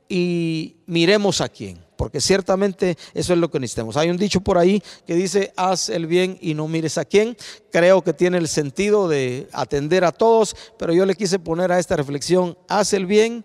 y 0.08 0.78
miremos 0.86 1.42
a 1.42 1.50
quién 1.50 1.89
porque 2.00 2.22
ciertamente 2.22 2.98
eso 3.14 3.34
es 3.34 3.40
lo 3.40 3.52
que 3.52 3.60
necesitamos. 3.60 3.98
Hay 3.98 4.10
un 4.10 4.16
dicho 4.16 4.40
por 4.40 4.58
ahí 4.58 4.82
que 5.06 5.16
dice, 5.16 5.52
haz 5.58 5.90
el 5.90 6.08
bien 6.08 6.38
y 6.40 6.54
no 6.54 6.66
mires 6.70 6.98
a 6.98 7.04
quién. 7.04 7.36
Creo 7.74 8.02
que 8.02 8.14
tiene 8.14 8.38
el 8.38 8.48
sentido 8.48 9.10
de 9.10 9.50
atender 9.52 10.06
a 10.06 10.14
todos, 10.14 10.56
pero 10.78 10.94
yo 10.94 11.06
le 11.06 11.14
quise 11.16 11.40
poner 11.40 11.74
a 11.74 11.78
esta 11.78 11.98
reflexión, 11.98 12.58
haz 12.70 12.94
el 12.94 13.06
bien, 13.06 13.44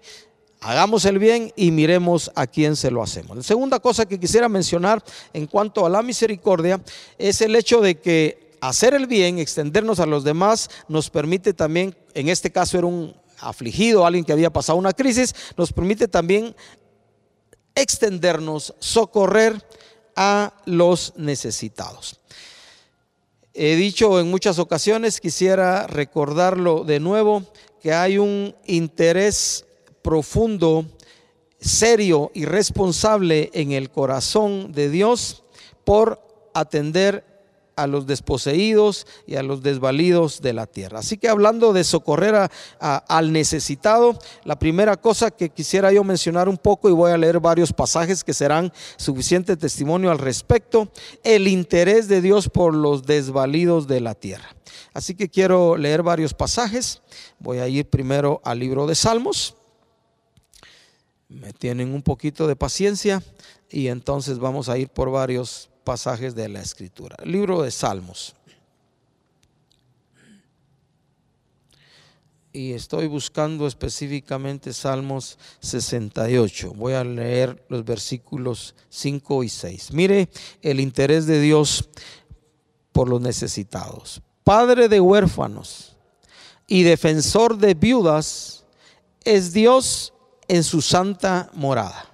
hagamos 0.61 1.05
el 1.05 1.19
bien 1.19 1.53
y 1.57 1.73
miremos 1.73 2.31
a 2.37 2.47
quién 2.47 2.77
se 2.77 2.93
lo 2.93 3.03
hacemos. 3.03 3.37
La 3.37 3.43
segunda 3.43 3.81
cosa 3.81 4.07
que 4.07 4.21
quisiera 4.21 4.49
mencionar 4.49 5.03
en 5.33 5.49
cuanto 5.49 5.85
a 5.85 5.91
la 5.91 6.01
misericordia 6.01 6.81
es 7.19 7.41
el 7.41 7.57
hecho 7.57 7.81
de 7.81 7.97
que 7.97 8.53
hacer 8.61 8.95
el 8.95 9.09
bien, 9.09 9.41
extendernos 9.41 9.99
a 9.99 10.07
los 10.07 10.23
demás, 10.23 10.71
nos 10.87 11.11
permite 11.11 11.55
también, 11.55 11.97
en 12.15 12.29
este 12.29 12.53
caso 12.53 12.79
era 12.79 12.87
un 12.87 13.17
afligido, 13.41 14.07
alguien 14.07 14.25
que 14.25 14.33
había 14.33 14.53
pasado 14.53 14.79
una 14.79 14.93
crisis, 14.93 15.35
nos 15.57 15.73
permite 15.73 16.07
también 16.07 16.55
extendernos, 17.75 18.75
socorrer 18.79 19.65
a 20.17 20.55
los 20.65 21.15
necesitados. 21.17 22.21
He 23.53 23.77
dicho 23.77 24.19
en 24.19 24.31
muchas 24.31 24.59
ocasiones, 24.59 25.21
quisiera 25.21 25.87
recordarlo 25.87 26.85
de 26.85 27.01
nuevo, 27.01 27.45
que 27.81 27.93
hay 27.93 28.19
un 28.19 28.55
interés 28.67 29.65
profundo, 30.03 30.87
serio 31.61 32.31
y 32.35 32.45
responsable 32.45 33.51
en 33.55 33.73
el 33.73 33.91
corazón 33.91 34.73
de 34.73 34.91
Dios 34.91 35.45
por 35.85 36.21
atender 36.53 37.34
a 37.77 37.87
los 37.87 38.07
desposeídos 38.07 39.07
y 39.27 39.37
a 39.37 39.43
los 39.43 39.63
desvalidos 39.63 40.41
de 40.41 40.53
la 40.53 40.67
tierra. 40.67 41.01
Así 41.01 41.19
que 41.19 41.29
hablando 41.29 41.73
de 41.73 41.85
socorrer 41.85 42.51
al 42.79 43.33
necesitado, 43.33 44.19
la 44.45 44.59
primera 44.59 44.97
cosa 44.97 45.31
que 45.31 45.51
quisiera 45.51 45.93
yo 45.93 46.05
mencionar 46.05 46.49
un 46.49 46.59
poco, 46.59 46.89
y 46.89 46.93
voy 46.93 47.13
a 47.13 47.19
leer 47.19 47.41
varios 47.41 47.73
pasajes 47.73 48.25
que 48.25 48.35
serán 48.35 48.73
suficiente 48.97 49.57
testimonio 49.57 50.11
al 50.11 50.19
respecto, 50.19 50.89
el 51.23 51.49
interés 51.49 52.09
de 52.09 52.21
Dios 52.21 52.49
por 52.49 52.75
los 52.75 53.05
desvalidos 53.05 53.87
de 53.87 54.01
la 54.01 54.15
tierra. 54.15 54.55
Así 54.93 55.15
que 55.15 55.29
quiero 55.29 55.77
leer 55.77 56.03
varios 56.03 56.35
pasajes. 56.35 57.03
Voy 57.39 57.59
a 57.59 57.69
ir 57.69 57.89
primero 57.89 58.41
al 58.45 58.61
libro 58.61 58.87
de 58.87 58.95
Salmos. 58.95 59.57
Me 61.29 61.53
tienen 61.53 61.93
un 61.93 62.03
poquito 62.03 62.47
de 62.47 62.55
paciencia 62.55 63.23
y 63.71 63.89
entonces 63.89 64.39
vamos 64.39 64.69
a 64.69 64.79
ir 64.79 64.89
por 64.89 65.11
varios 65.11 65.69
pasajes 65.85 66.35
de 66.35 66.49
la 66.49 66.61
escritura. 66.61 67.17
libro 67.25 67.63
de 67.63 67.71
Salmos. 67.71 68.35
Y 72.53 72.73
estoy 72.73 73.09
buscando 73.09 73.67
específicamente 73.67 74.73
Salmos 74.73 75.39
68. 75.59 76.73
Voy 76.75 76.93
a 76.93 77.03
leer 77.03 77.67
los 77.69 77.85
versículos 77.85 78.77
5 78.91 79.43
y 79.43 79.49
6. 79.49 79.93
Mire 79.93 80.29
el 80.63 80.79
interés 80.79 81.27
de 81.27 81.41
Dios 81.41 81.89
por 82.93 83.09
los 83.09 83.21
necesitados. 83.21 84.23
Padre 84.45 84.89
de 84.89 85.01
huérfanos 85.01 85.97
y 86.69 86.85
defensor 86.85 87.59
de 87.59 87.75
viudas 87.75 88.65
es 89.25 89.53
Dios 89.53 90.13
en 90.47 90.63
su 90.63 90.81
santa 90.81 91.51
morada. 91.55 92.14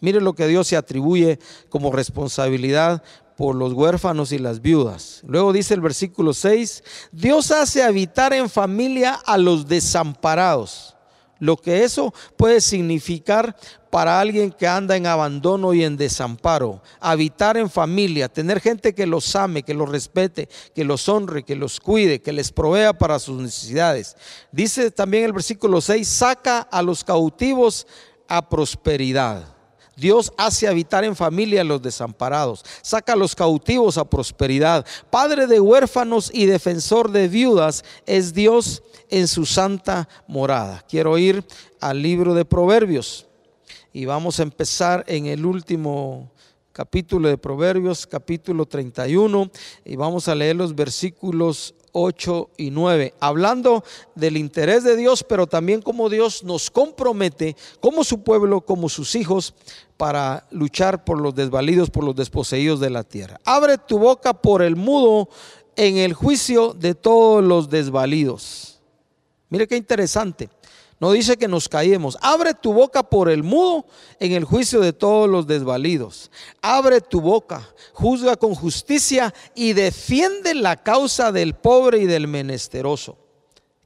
Mire 0.00 0.20
lo 0.20 0.34
que 0.34 0.46
Dios 0.46 0.68
se 0.68 0.76
atribuye 0.76 1.38
como 1.68 1.92
responsabilidad 1.92 3.02
por 3.36 3.54
los 3.54 3.72
huérfanos 3.72 4.32
y 4.32 4.38
las 4.38 4.60
viudas. 4.60 5.22
Luego 5.26 5.52
dice 5.52 5.74
el 5.74 5.80
versículo 5.80 6.34
6, 6.34 6.82
Dios 7.12 7.50
hace 7.52 7.82
habitar 7.82 8.32
en 8.32 8.50
familia 8.50 9.14
a 9.14 9.38
los 9.38 9.68
desamparados. 9.68 10.96
Lo 11.38 11.56
que 11.56 11.84
eso 11.84 12.12
puede 12.36 12.60
significar 12.60 13.56
para 13.90 14.18
alguien 14.20 14.50
que 14.50 14.66
anda 14.66 14.96
en 14.96 15.06
abandono 15.06 15.72
y 15.72 15.84
en 15.84 15.96
desamparo. 15.96 16.82
Habitar 16.98 17.56
en 17.56 17.70
familia, 17.70 18.28
tener 18.28 18.60
gente 18.60 18.92
que 18.92 19.06
los 19.06 19.34
ame, 19.36 19.62
que 19.62 19.74
los 19.74 19.88
respete, 19.88 20.48
que 20.74 20.84
los 20.84 21.08
honre, 21.08 21.44
que 21.44 21.54
los 21.54 21.78
cuide, 21.78 22.20
que 22.20 22.32
les 22.32 22.50
provea 22.50 22.92
para 22.92 23.20
sus 23.20 23.40
necesidades. 23.40 24.16
Dice 24.50 24.90
también 24.90 25.24
el 25.24 25.32
versículo 25.32 25.80
6, 25.80 26.08
saca 26.08 26.60
a 26.60 26.82
los 26.82 27.04
cautivos 27.04 27.86
a 28.26 28.48
prosperidad. 28.48 29.57
Dios 29.98 30.32
hace 30.36 30.68
habitar 30.68 31.04
en 31.04 31.16
familia 31.16 31.62
a 31.62 31.64
los 31.64 31.82
desamparados, 31.82 32.64
saca 32.82 33.14
a 33.14 33.16
los 33.16 33.34
cautivos 33.34 33.98
a 33.98 34.08
prosperidad. 34.08 34.86
Padre 35.10 35.46
de 35.48 35.58
huérfanos 35.58 36.30
y 36.32 36.46
defensor 36.46 37.10
de 37.10 37.26
viudas 37.26 37.84
es 38.06 38.32
Dios 38.32 38.82
en 39.10 39.26
su 39.26 39.44
santa 39.44 40.08
morada. 40.28 40.84
Quiero 40.88 41.18
ir 41.18 41.44
al 41.80 42.00
libro 42.00 42.34
de 42.34 42.44
Proverbios 42.44 43.26
y 43.92 44.04
vamos 44.04 44.38
a 44.38 44.44
empezar 44.44 45.04
en 45.08 45.26
el 45.26 45.44
último 45.44 46.30
capítulo 46.72 47.28
de 47.28 47.36
Proverbios, 47.36 48.06
capítulo 48.06 48.64
31, 48.64 49.50
y 49.84 49.96
vamos 49.96 50.28
a 50.28 50.34
leer 50.36 50.54
los 50.54 50.76
versículos 50.76 51.74
8 51.92 52.50
y 52.56 52.70
9, 52.70 53.14
hablando 53.20 53.84
del 54.14 54.36
interés 54.36 54.84
de 54.84 54.96
Dios, 54.96 55.24
pero 55.24 55.46
también 55.46 55.82
como 55.82 56.08
Dios 56.08 56.44
nos 56.44 56.70
compromete 56.70 57.56
como 57.80 58.04
su 58.04 58.22
pueblo, 58.22 58.60
como 58.60 58.88
sus 58.88 59.14
hijos, 59.14 59.54
para 59.96 60.46
luchar 60.50 61.04
por 61.04 61.20
los 61.20 61.34
desvalidos, 61.34 61.90
por 61.90 62.04
los 62.04 62.14
desposeídos 62.14 62.80
de 62.80 62.90
la 62.90 63.04
tierra. 63.04 63.40
Abre 63.44 63.78
tu 63.78 63.98
boca 63.98 64.32
por 64.32 64.62
el 64.62 64.76
mudo 64.76 65.28
en 65.76 65.96
el 65.96 66.12
juicio 66.12 66.72
de 66.72 66.94
todos 66.94 67.42
los 67.42 67.68
desvalidos. 67.68 68.80
Mire 69.50 69.66
qué 69.66 69.76
interesante. 69.76 70.50
No 71.00 71.12
dice 71.12 71.36
que 71.36 71.46
nos 71.46 71.68
callemos. 71.68 72.18
Abre 72.20 72.54
tu 72.54 72.72
boca 72.72 73.02
por 73.04 73.28
el 73.30 73.44
mudo 73.44 73.86
en 74.18 74.32
el 74.32 74.44
juicio 74.44 74.80
de 74.80 74.92
todos 74.92 75.28
los 75.28 75.46
desvalidos. 75.46 76.30
Abre 76.60 77.00
tu 77.00 77.20
boca, 77.20 77.68
juzga 77.92 78.36
con 78.36 78.54
justicia 78.54 79.32
y 79.54 79.74
defiende 79.74 80.54
la 80.54 80.76
causa 80.76 81.30
del 81.30 81.54
pobre 81.54 81.98
y 81.98 82.06
del 82.06 82.26
menesteroso. 82.26 83.27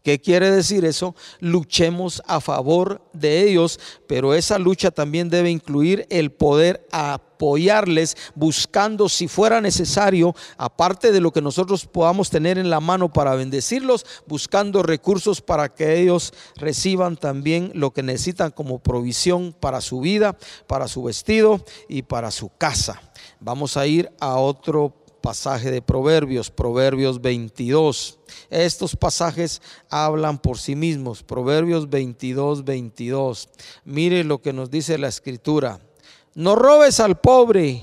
¿Qué 0.02 0.21
quiere 0.21 0.50
decir 0.50 0.85
eso? 0.85 1.14
Luchemos 1.38 2.23
a 2.26 2.40
favor 2.40 3.02
de 3.12 3.49
ellos, 3.49 3.78
pero 4.09 4.35
esa 4.35 4.59
lucha 4.59 4.90
también 4.90 5.30
debe 5.30 5.49
incluir 5.50 6.06
el 6.11 6.32
poder 6.32 6.88
apoyarles, 6.90 8.16
buscando 8.35 9.09
si 9.09 9.28
fuera 9.28 9.61
necesario, 9.61 10.35
aparte 10.56 11.12
de 11.12 11.21
lo 11.21 11.32
que 11.32 11.40
nosotros 11.40 11.87
podamos 11.87 12.30
tener 12.30 12.59
en 12.59 12.68
la 12.68 12.80
mano 12.80 13.12
para 13.12 13.37
bendecirlos, 13.37 14.04
buscando 14.26 14.82
recursos 14.82 15.40
para 15.40 15.73
que 15.73 16.00
ellos 16.00 16.35
reciban 16.56 17.16
también 17.16 17.71
lo 17.75 17.92
que 17.92 18.02
necesitan 18.02 18.50
como 18.50 18.80
provisión 18.80 19.54
para 19.59 19.80
su 19.80 20.00
vida, 20.00 20.37
para 20.66 20.88
su 20.88 21.04
vestido 21.04 21.64
y 21.88 22.02
para 22.02 22.32
su 22.32 22.49
casa. 22.49 23.00
Vamos 23.38 23.76
a 23.76 23.87
ir 23.87 24.11
a 24.18 24.37
otro 24.37 25.01
pasaje 25.23 25.71
de 25.71 25.81
Proverbios, 25.81 26.50
Proverbios 26.50 27.23
22. 27.23 28.19
Estos 28.50 28.95
pasajes 28.95 29.62
hablan 29.88 30.38
por 30.38 30.59
sí 30.59 30.76
mismos. 30.76 31.23
Proverbios 31.23 31.88
22, 31.88 32.64
22. 32.64 33.49
Mire 33.87 34.25
lo 34.25 34.43
que 34.43 34.52
nos 34.52 34.71
dice 34.71 34.99
la 34.99 35.09
escritura. 35.09 35.81
No 36.35 36.55
robes 36.55 37.00
al 37.00 37.19
pobre. 37.19 37.83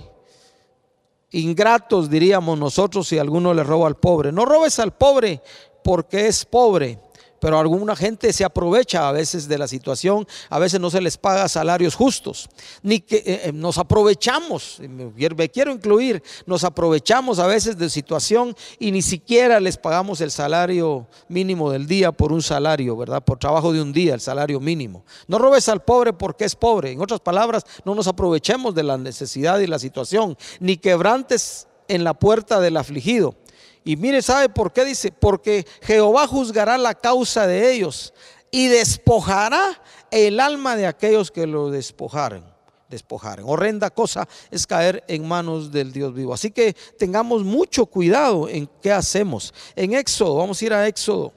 Ingratos 1.31 2.09
diríamos 2.09 2.59
nosotros 2.59 3.07
si 3.07 3.17
alguno 3.17 3.55
le 3.55 3.63
roba 3.63 3.87
al 3.87 3.97
pobre. 3.97 4.31
No 4.31 4.45
robes 4.45 4.77
al 4.77 4.95
pobre 4.95 5.41
porque 5.83 6.27
es 6.27 6.45
pobre 6.45 6.99
pero 7.39 7.59
alguna 7.59 7.95
gente 7.95 8.33
se 8.33 8.43
aprovecha 8.43 9.07
a 9.07 9.11
veces 9.11 9.47
de 9.47 9.57
la 9.57 9.67
situación, 9.67 10.27
a 10.49 10.59
veces 10.59 10.79
no 10.79 10.89
se 10.89 11.01
les 11.01 11.17
paga 11.17 11.47
salarios 11.47 11.95
justos, 11.95 12.49
ni 12.83 12.99
que 12.99 13.17
eh, 13.17 13.41
eh, 13.45 13.51
nos 13.53 13.77
aprovechamos, 13.77 14.79
me 14.79 15.49
quiero 15.49 15.71
incluir, 15.71 16.21
nos 16.45 16.63
aprovechamos 16.63 17.39
a 17.39 17.47
veces 17.47 17.77
de 17.77 17.89
situación 17.89 18.55
y 18.79 18.91
ni 18.91 19.01
siquiera 19.01 19.59
les 19.59 19.77
pagamos 19.77 20.21
el 20.21 20.31
salario 20.31 21.07
mínimo 21.27 21.71
del 21.71 21.87
día 21.87 22.11
por 22.11 22.31
un 22.31 22.41
salario, 22.41 22.95
¿verdad? 22.95 23.23
Por 23.23 23.39
trabajo 23.39 23.71
de 23.73 23.81
un 23.81 23.93
día, 23.93 24.13
el 24.13 24.21
salario 24.21 24.59
mínimo. 24.59 25.03
No 25.27 25.39
robes 25.39 25.69
al 25.69 25.83
pobre 25.83 26.13
porque 26.13 26.45
es 26.45 26.55
pobre, 26.55 26.91
en 26.91 27.01
otras 27.01 27.19
palabras, 27.19 27.63
no 27.85 27.95
nos 27.95 28.07
aprovechemos 28.07 28.75
de 28.75 28.83
la 28.83 28.97
necesidad 28.97 29.59
y 29.59 29.67
la 29.67 29.79
situación, 29.79 30.37
ni 30.59 30.77
quebrantes 30.77 31.67
en 31.87 32.03
la 32.03 32.13
puerta 32.13 32.59
del 32.59 32.77
afligido. 32.77 33.35
Y 33.83 33.95
mire, 33.95 34.21
¿sabe 34.21 34.49
por 34.49 34.71
qué 34.71 34.85
dice? 34.85 35.11
Porque 35.11 35.65
Jehová 35.81 36.27
juzgará 36.27 36.77
la 36.77 36.95
causa 36.95 37.47
de 37.47 37.71
ellos 37.71 38.13
y 38.51 38.67
despojará 38.67 39.81
el 40.11 40.39
alma 40.39 40.75
de 40.75 40.87
aquellos 40.87 41.31
que 41.31 41.47
lo 41.47 41.69
despojaren. 41.69 42.43
Despojaren. 42.89 43.45
Horrenda 43.47 43.91
cosa 43.91 44.27
es 44.49 44.65
caer 44.65 45.03
en 45.07 45.27
manos 45.27 45.71
del 45.71 45.91
Dios 45.91 46.13
vivo. 46.13 46.33
Así 46.33 46.49
que 46.49 46.73
tengamos 46.97 47.43
mucho 47.43 47.85
cuidado 47.85 48.49
en 48.49 48.67
qué 48.81 48.91
hacemos. 48.91 49.53
En 49.75 49.93
Éxodo, 49.93 50.37
vamos 50.37 50.59
a 50.59 50.65
ir 50.65 50.73
a 50.73 50.87
Éxodo, 50.87 51.31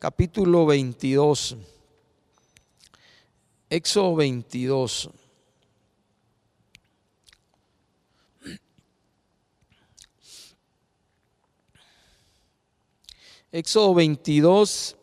capítulo 0.00 0.66
22. 0.66 1.56
Éxodo 3.70 4.16
22. 4.16 5.10
Éxodo 13.50 13.94
22 13.94 14.96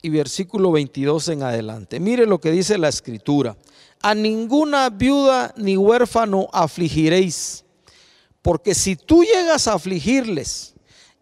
y 0.00 0.10
versículo 0.10 0.70
22 0.70 1.28
en 1.30 1.42
adelante. 1.42 1.98
Mire 1.98 2.24
lo 2.24 2.40
que 2.40 2.52
dice 2.52 2.78
la 2.78 2.88
escritura. 2.88 3.56
A 4.00 4.14
ninguna 4.14 4.90
viuda 4.90 5.52
ni 5.56 5.76
huérfano 5.76 6.48
afligiréis, 6.52 7.64
porque 8.42 8.76
si 8.76 8.94
tú 8.94 9.24
llegas 9.24 9.66
a 9.66 9.72
afligirles 9.72 10.74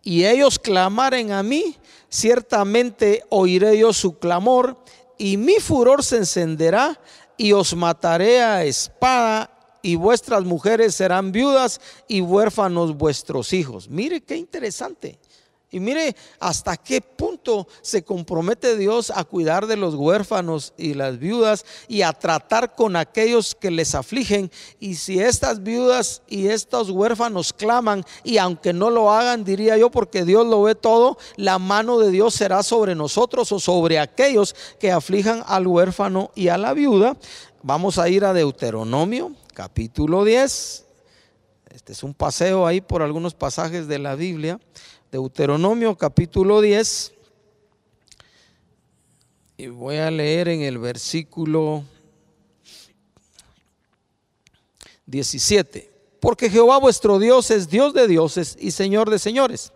y 0.03 0.27
ellos 0.27 0.59
clamaren 0.59 1.33
a 1.33 1.43
mí, 1.43 1.77
ciertamente 2.11 3.23
oiré 3.31 3.79
yo 3.79 3.95
su 3.95 4.19
clamor 4.19 4.77
y 5.17 5.39
mi 5.39 5.55
furor 5.55 6.05
se 6.05 6.19
encenderá 6.19 7.01
y 7.39 7.53
os 7.53 7.75
mataré 7.75 8.43
a 8.43 8.65
espada 8.65 9.79
y 9.81 9.95
vuestras 9.97 10.45
mujeres 10.45 10.95
serán 10.95 11.33
viudas 11.33 11.81
y 12.09 12.21
huérfanos 12.21 12.97
vuestros 12.97 13.55
hijos. 13.55 13.89
Mire 13.89 14.21
qué 14.21 14.37
interesante. 14.37 15.19
Y 15.75 15.81
mire 15.81 16.15
hasta 16.39 16.77
qué 16.77 17.01
punto 17.01 17.67
se 17.81 18.05
compromete 18.05 18.77
Dios 18.77 19.11
a 19.11 19.25
cuidar 19.25 19.67
de 19.67 19.77
los 19.77 19.95
huérfanos 19.95 20.75
y 20.77 20.93
las 20.93 21.19
viudas 21.19 21.65
y 21.89 22.03
a 22.03 22.13
tratar 22.13 22.75
con 22.75 22.95
aquellos 22.95 23.55
que 23.55 23.71
les 23.71 23.95
afligen. 23.95 24.51
Y 24.79 24.97
si 24.97 25.19
estas 25.19 25.63
viudas 25.63 26.21
y 26.29 26.49
estos 26.49 26.91
huérfanos 26.91 27.55
claman, 27.55 28.05
y 28.23 28.37
aunque 28.37 28.75
no 28.75 28.91
lo 28.91 29.11
hagan, 29.11 29.45
diría 29.45 29.79
yo, 29.79 29.91
porque 29.91 30.27
Dios 30.27 30.47
lo 30.47 30.61
ve 30.61 30.75
todo, 30.75 31.17
la 31.37 31.59
mano 31.59 31.99
de 31.99 32.11
Dios 32.11 32.35
será 32.35 32.63
sobre 32.63 32.95
nosotros 32.95 33.51
o 33.51 33.59
sobre 33.59 33.99
aquellos 33.99 34.55
que 34.79 34.93
aflijan 34.93 35.43
al 35.47 35.67
huérfano 35.67 36.33
y 36.35 36.49
a 36.49 36.59
la 36.59 36.75
viuda. 36.75 37.17
Vamos 37.63 37.97
a 37.97 38.11
ir 38.11 38.27
a 38.27 38.35
Deuteronomio, 38.35 39.33
capítulo 39.55 40.23
10. 40.23 40.85
Este 41.71 41.93
es 41.95 42.03
un 42.03 42.13
paseo 42.13 42.67
ahí 42.67 42.83
por 42.83 43.01
algunos 43.01 43.33
pasajes 43.33 43.89
de 43.89 43.99
la 43.99 44.15
Biblia. 44.17 44.61
Deuteronomio 45.13 45.95
capítulo 45.95 46.63
10. 46.63 47.13
Y 49.59 49.67
voy 49.67 49.99
a 49.99 50.11
leer 50.11 50.49
en 50.49 50.63
el 50.63 50.79
versículo 50.79 51.85
17. 55.05 55.93
Porque 56.19 56.49
Jehová 56.49 56.79
vuestro 56.79 57.19
Dios 57.19 57.51
es 57.51 57.69
Dios 57.69 57.93
de 57.93 58.09
dioses 58.09 58.57
y 58.59 58.71
Señor 58.71 59.11
de 59.11 59.19
señores. 59.19 59.71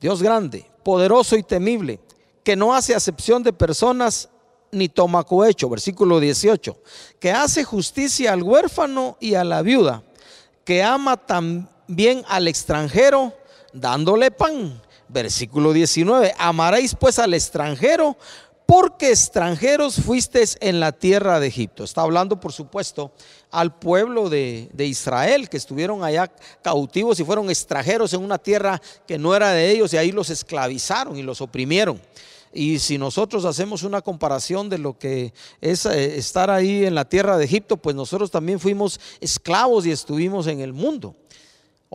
Dios 0.00 0.22
grande, 0.22 0.70
poderoso 0.84 1.36
y 1.36 1.42
temible, 1.42 1.98
que 2.44 2.54
no 2.54 2.76
hace 2.76 2.94
acepción 2.94 3.42
de 3.42 3.52
personas 3.52 4.28
ni 4.70 4.88
toma 4.88 5.24
cohecho. 5.24 5.68
Versículo 5.68 6.20
18. 6.20 6.78
Que 7.18 7.32
hace 7.32 7.64
justicia 7.64 8.32
al 8.32 8.44
huérfano 8.44 9.16
y 9.18 9.34
a 9.34 9.42
la 9.42 9.62
viuda. 9.62 10.04
Que 10.64 10.84
ama 10.84 11.16
también 11.16 12.22
al 12.28 12.46
extranjero 12.46 13.32
dándole 13.74 14.30
pan. 14.30 14.80
Versículo 15.08 15.74
19, 15.74 16.34
amaréis 16.38 16.94
pues 16.94 17.18
al 17.18 17.34
extranjero 17.34 18.16
porque 18.66 19.10
extranjeros 19.10 19.96
fuisteis 19.96 20.56
en 20.60 20.80
la 20.80 20.92
tierra 20.92 21.38
de 21.38 21.48
Egipto. 21.48 21.84
Está 21.84 22.00
hablando, 22.00 22.40
por 22.40 22.52
supuesto, 22.52 23.12
al 23.50 23.78
pueblo 23.78 24.30
de, 24.30 24.70
de, 24.72 24.86
Israel, 24.86 25.50
que 25.50 25.58
estuvieron 25.58 26.02
allá 26.02 26.32
cautivos 26.62 27.20
y 27.20 27.24
fueron 27.24 27.50
extranjeros 27.50 28.14
en 28.14 28.22
una 28.22 28.38
tierra 28.38 28.80
que 29.06 29.18
no 29.18 29.36
era 29.36 29.50
de 29.50 29.70
ellos 29.70 29.92
y 29.92 29.98
ahí 29.98 30.12
los 30.12 30.30
esclavizaron 30.30 31.18
y 31.18 31.22
los 31.22 31.42
oprimieron. 31.42 32.00
Y 32.54 32.78
si 32.78 32.96
nosotros 32.96 33.44
hacemos 33.44 33.82
una 33.82 34.00
comparación 34.00 34.70
de 34.70 34.78
lo 34.78 34.96
que 34.96 35.34
es 35.60 35.84
eh, 35.86 36.16
estar 36.16 36.50
ahí 36.50 36.86
en 36.86 36.94
la 36.94 37.04
tierra 37.04 37.36
de 37.36 37.44
Egipto, 37.44 37.76
pues 37.76 37.96
nosotros 37.96 38.30
también 38.30 38.60
fuimos 38.60 39.00
esclavos 39.20 39.84
y 39.84 39.90
estuvimos 39.90 40.46
en 40.46 40.60
el 40.60 40.72
mundo. 40.72 41.16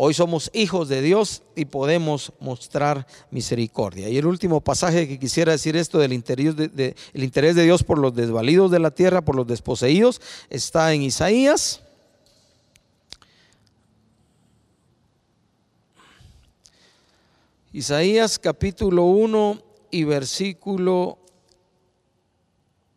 Hoy 0.02 0.14
somos 0.14 0.50
hijos 0.54 0.88
de 0.88 1.02
Dios 1.02 1.44
y 1.58 1.66
podemos 1.66 2.32
mostrar 2.40 3.06
misericordia. 3.32 4.08
Y 4.08 4.18
el 4.18 4.28
último 4.28 4.62
pasaje 4.62 5.10
que 5.10 5.20
quisiera 5.20 5.52
decir 5.52 5.76
esto 5.76 6.00
del 6.00 6.14
interés 6.14 6.56
de, 6.56 7.64
Dios 7.66 7.84
por 7.84 7.98
los 7.98 8.16
desvalidos 8.16 8.72
de 8.72 8.80
la 8.80 8.92
tierra, 8.92 9.20
por 9.20 9.36
los 9.36 9.46
desposeídos, 9.46 10.22
está 10.50 10.94
en 10.94 11.02
Isaías. 11.02 11.82
Isaías 17.74 18.40
capítulo 18.40 19.04
1 19.04 19.62
y 19.92 20.06
versículo 20.06 21.20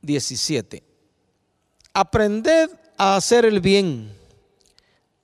17. 0.02 0.84
Aprended 1.94 2.70
a 2.96 3.16
hacer 3.16 3.44
el 3.44 3.58
bien, 3.58 4.16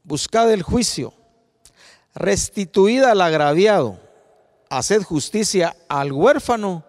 buscad 0.03 0.53
el 0.53 0.65
juicio 0.65 1.15
restituida 2.15 3.13
al 3.13 3.21
agraviado, 3.21 3.99
haced 4.71 5.03
justicia 5.03 5.77
al 5.89 6.13
huérfano, 6.13 6.85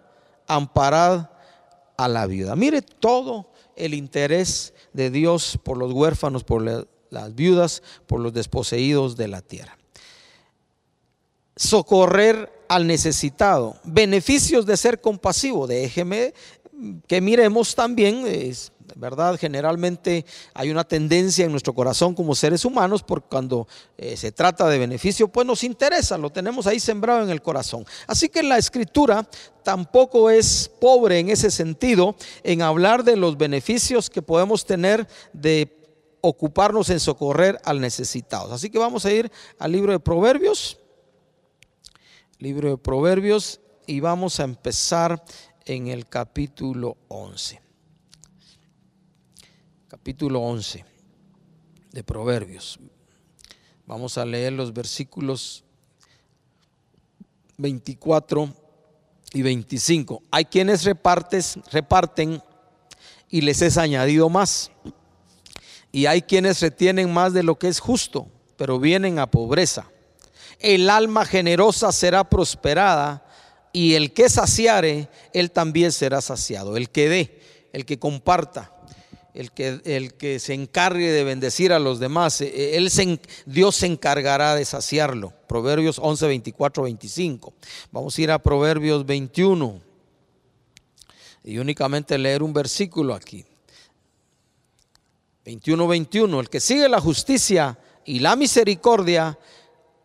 amparad 0.46 1.30
a 1.96 2.08
la 2.08 2.26
viuda. 2.26 2.56
Mire 2.56 2.82
todo 2.82 3.50
el 3.76 3.94
interés 3.94 4.74
de 4.92 5.10
Dios 5.10 5.58
por 5.62 5.76
los 5.76 5.92
huérfanos, 5.92 6.44
por 6.44 6.62
las 7.10 7.34
viudas, 7.34 7.82
por 8.06 8.20
los 8.20 8.32
desposeídos 8.32 9.16
de 9.16 9.28
la 9.28 9.42
tierra. 9.42 9.76
Socorrer 11.56 12.50
al 12.68 12.86
necesitado. 12.86 13.76
Beneficios 13.84 14.64
de 14.64 14.76
ser 14.76 15.00
compasivo. 15.00 15.66
Déjeme 15.66 16.32
que 17.06 17.20
miremos 17.20 17.74
también, 17.74 18.24
¿verdad? 18.96 19.36
Generalmente 19.38 20.24
hay 20.54 20.70
una 20.70 20.84
tendencia 20.84 21.44
en 21.44 21.50
nuestro 21.50 21.74
corazón 21.74 22.14
como 22.14 22.34
seres 22.34 22.64
humanos, 22.64 23.02
por 23.02 23.22
cuando 23.24 23.66
eh, 23.96 24.16
se 24.16 24.32
trata 24.32 24.68
de 24.68 24.78
beneficio, 24.78 25.28
pues 25.28 25.46
nos 25.46 25.64
interesa, 25.64 26.18
lo 26.18 26.30
tenemos 26.30 26.66
ahí 26.66 26.80
sembrado 26.80 27.22
en 27.22 27.30
el 27.30 27.42
corazón. 27.42 27.84
Así 28.06 28.28
que 28.28 28.42
la 28.42 28.58
escritura 28.58 29.28
tampoco 29.62 30.30
es 30.30 30.70
pobre 30.80 31.18
en 31.18 31.30
ese 31.30 31.50
sentido, 31.50 32.16
en 32.42 32.62
hablar 32.62 33.04
de 33.04 33.16
los 33.16 33.36
beneficios 33.36 34.10
que 34.10 34.22
podemos 34.22 34.64
tener 34.64 35.06
de 35.32 35.76
ocuparnos 36.20 36.90
en 36.90 37.00
socorrer 37.00 37.58
al 37.64 37.80
necesitado. 37.80 38.52
Así 38.52 38.70
que 38.70 38.78
vamos 38.78 39.06
a 39.06 39.12
ir 39.12 39.30
al 39.58 39.72
libro 39.72 39.92
de 39.92 40.00
Proverbios 40.00 40.80
libro 42.40 42.70
de 42.70 42.78
Proverbios 42.78 43.60
y 43.86 44.00
vamos 44.00 44.40
a 44.40 44.44
empezar 44.44 45.22
en 45.66 45.88
el 45.88 46.06
capítulo 46.06 46.96
11. 47.08 47.69
Capítulo 49.90 50.40
11 50.40 50.84
de 51.92 52.04
Proverbios. 52.04 52.78
Vamos 53.86 54.16
a 54.16 54.24
leer 54.24 54.52
los 54.52 54.72
versículos 54.72 55.64
24 57.58 58.54
y 59.34 59.42
25. 59.42 60.22
Hay 60.30 60.46
quienes 60.46 60.84
repartes, 60.84 61.58
reparten 61.70 62.40
y 63.28 63.42
les 63.42 63.60
es 63.60 63.76
añadido 63.76 64.30
más. 64.30 64.70
Y 65.92 66.06
hay 66.06 66.22
quienes 66.22 66.60
retienen 66.60 67.12
más 67.12 67.32
de 67.32 67.42
lo 67.42 67.58
que 67.58 67.68
es 67.68 67.80
justo, 67.80 68.28
pero 68.56 68.78
vienen 68.78 69.18
a 69.18 69.30
pobreza 69.30 69.90
el 70.60 70.90
alma 70.90 71.24
generosa 71.24 71.90
será 71.90 72.24
prosperada 72.24 73.26
y 73.72 73.94
el 73.94 74.12
que 74.12 74.28
saciare, 74.28 75.08
él 75.32 75.50
también 75.50 75.90
será 75.90 76.20
saciado. 76.20 76.76
El 76.76 76.90
que 76.90 77.08
dé, 77.08 77.40
el 77.72 77.86
que 77.86 77.98
comparta, 77.98 78.72
el 79.34 79.52
que, 79.52 79.80
el 79.84 80.14
que 80.14 80.38
se 80.38 80.54
encargue 80.54 81.10
de 81.10 81.24
bendecir 81.24 81.72
a 81.72 81.78
los 81.78 81.98
demás, 81.98 82.40
eh, 82.40 82.76
él 82.76 82.90
Dios 83.46 83.76
se 83.76 83.86
encargará 83.86 84.54
de 84.54 84.64
saciarlo. 84.64 85.32
Proverbios 85.46 85.98
11, 86.00 86.26
24, 86.26 86.82
25. 86.84 87.52
Vamos 87.92 88.16
a 88.16 88.22
ir 88.22 88.30
a 88.30 88.38
Proverbios 88.38 89.06
21 89.06 89.80
y 91.44 91.58
únicamente 91.58 92.18
leer 92.18 92.42
un 92.42 92.52
versículo 92.52 93.14
aquí. 93.14 93.44
21, 95.44 95.88
21. 95.88 96.40
El 96.40 96.50
que 96.50 96.60
sigue 96.60 96.88
la 96.88 97.00
justicia 97.00 97.78
y 98.04 98.18
la 98.18 98.36
misericordia, 98.36 99.38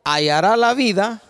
hallará 0.04 0.56
la 0.56 0.74
vida, 0.74 1.22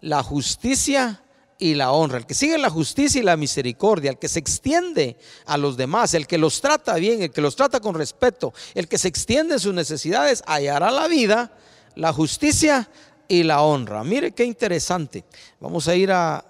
la 0.00 0.22
justicia 0.22 1.19
y 1.60 1.74
la 1.74 1.92
honra. 1.92 2.18
El 2.18 2.26
que 2.26 2.34
sigue 2.34 2.58
la 2.58 2.70
justicia 2.70 3.20
y 3.20 3.24
la 3.24 3.36
misericordia, 3.36 4.10
el 4.10 4.18
que 4.18 4.28
se 4.28 4.40
extiende 4.40 5.16
a 5.46 5.56
los 5.58 5.76
demás, 5.76 6.14
el 6.14 6.26
que 6.26 6.38
los 6.38 6.60
trata 6.60 6.94
bien, 6.96 7.22
el 7.22 7.30
que 7.30 7.42
los 7.42 7.54
trata 7.54 7.78
con 7.78 7.94
respeto, 7.94 8.52
el 8.74 8.88
que 8.88 8.98
se 8.98 9.08
extiende 9.08 9.54
en 9.54 9.60
sus 9.60 9.74
necesidades, 9.74 10.42
hallará 10.46 10.90
la 10.90 11.06
vida, 11.06 11.52
la 11.94 12.12
justicia 12.12 12.90
y 13.28 13.42
la 13.42 13.62
honra. 13.62 14.02
Mire 14.02 14.32
qué 14.32 14.44
interesante. 14.44 15.24
Vamos 15.60 15.86
a 15.86 15.94
ir 15.94 16.10
a 16.10 16.44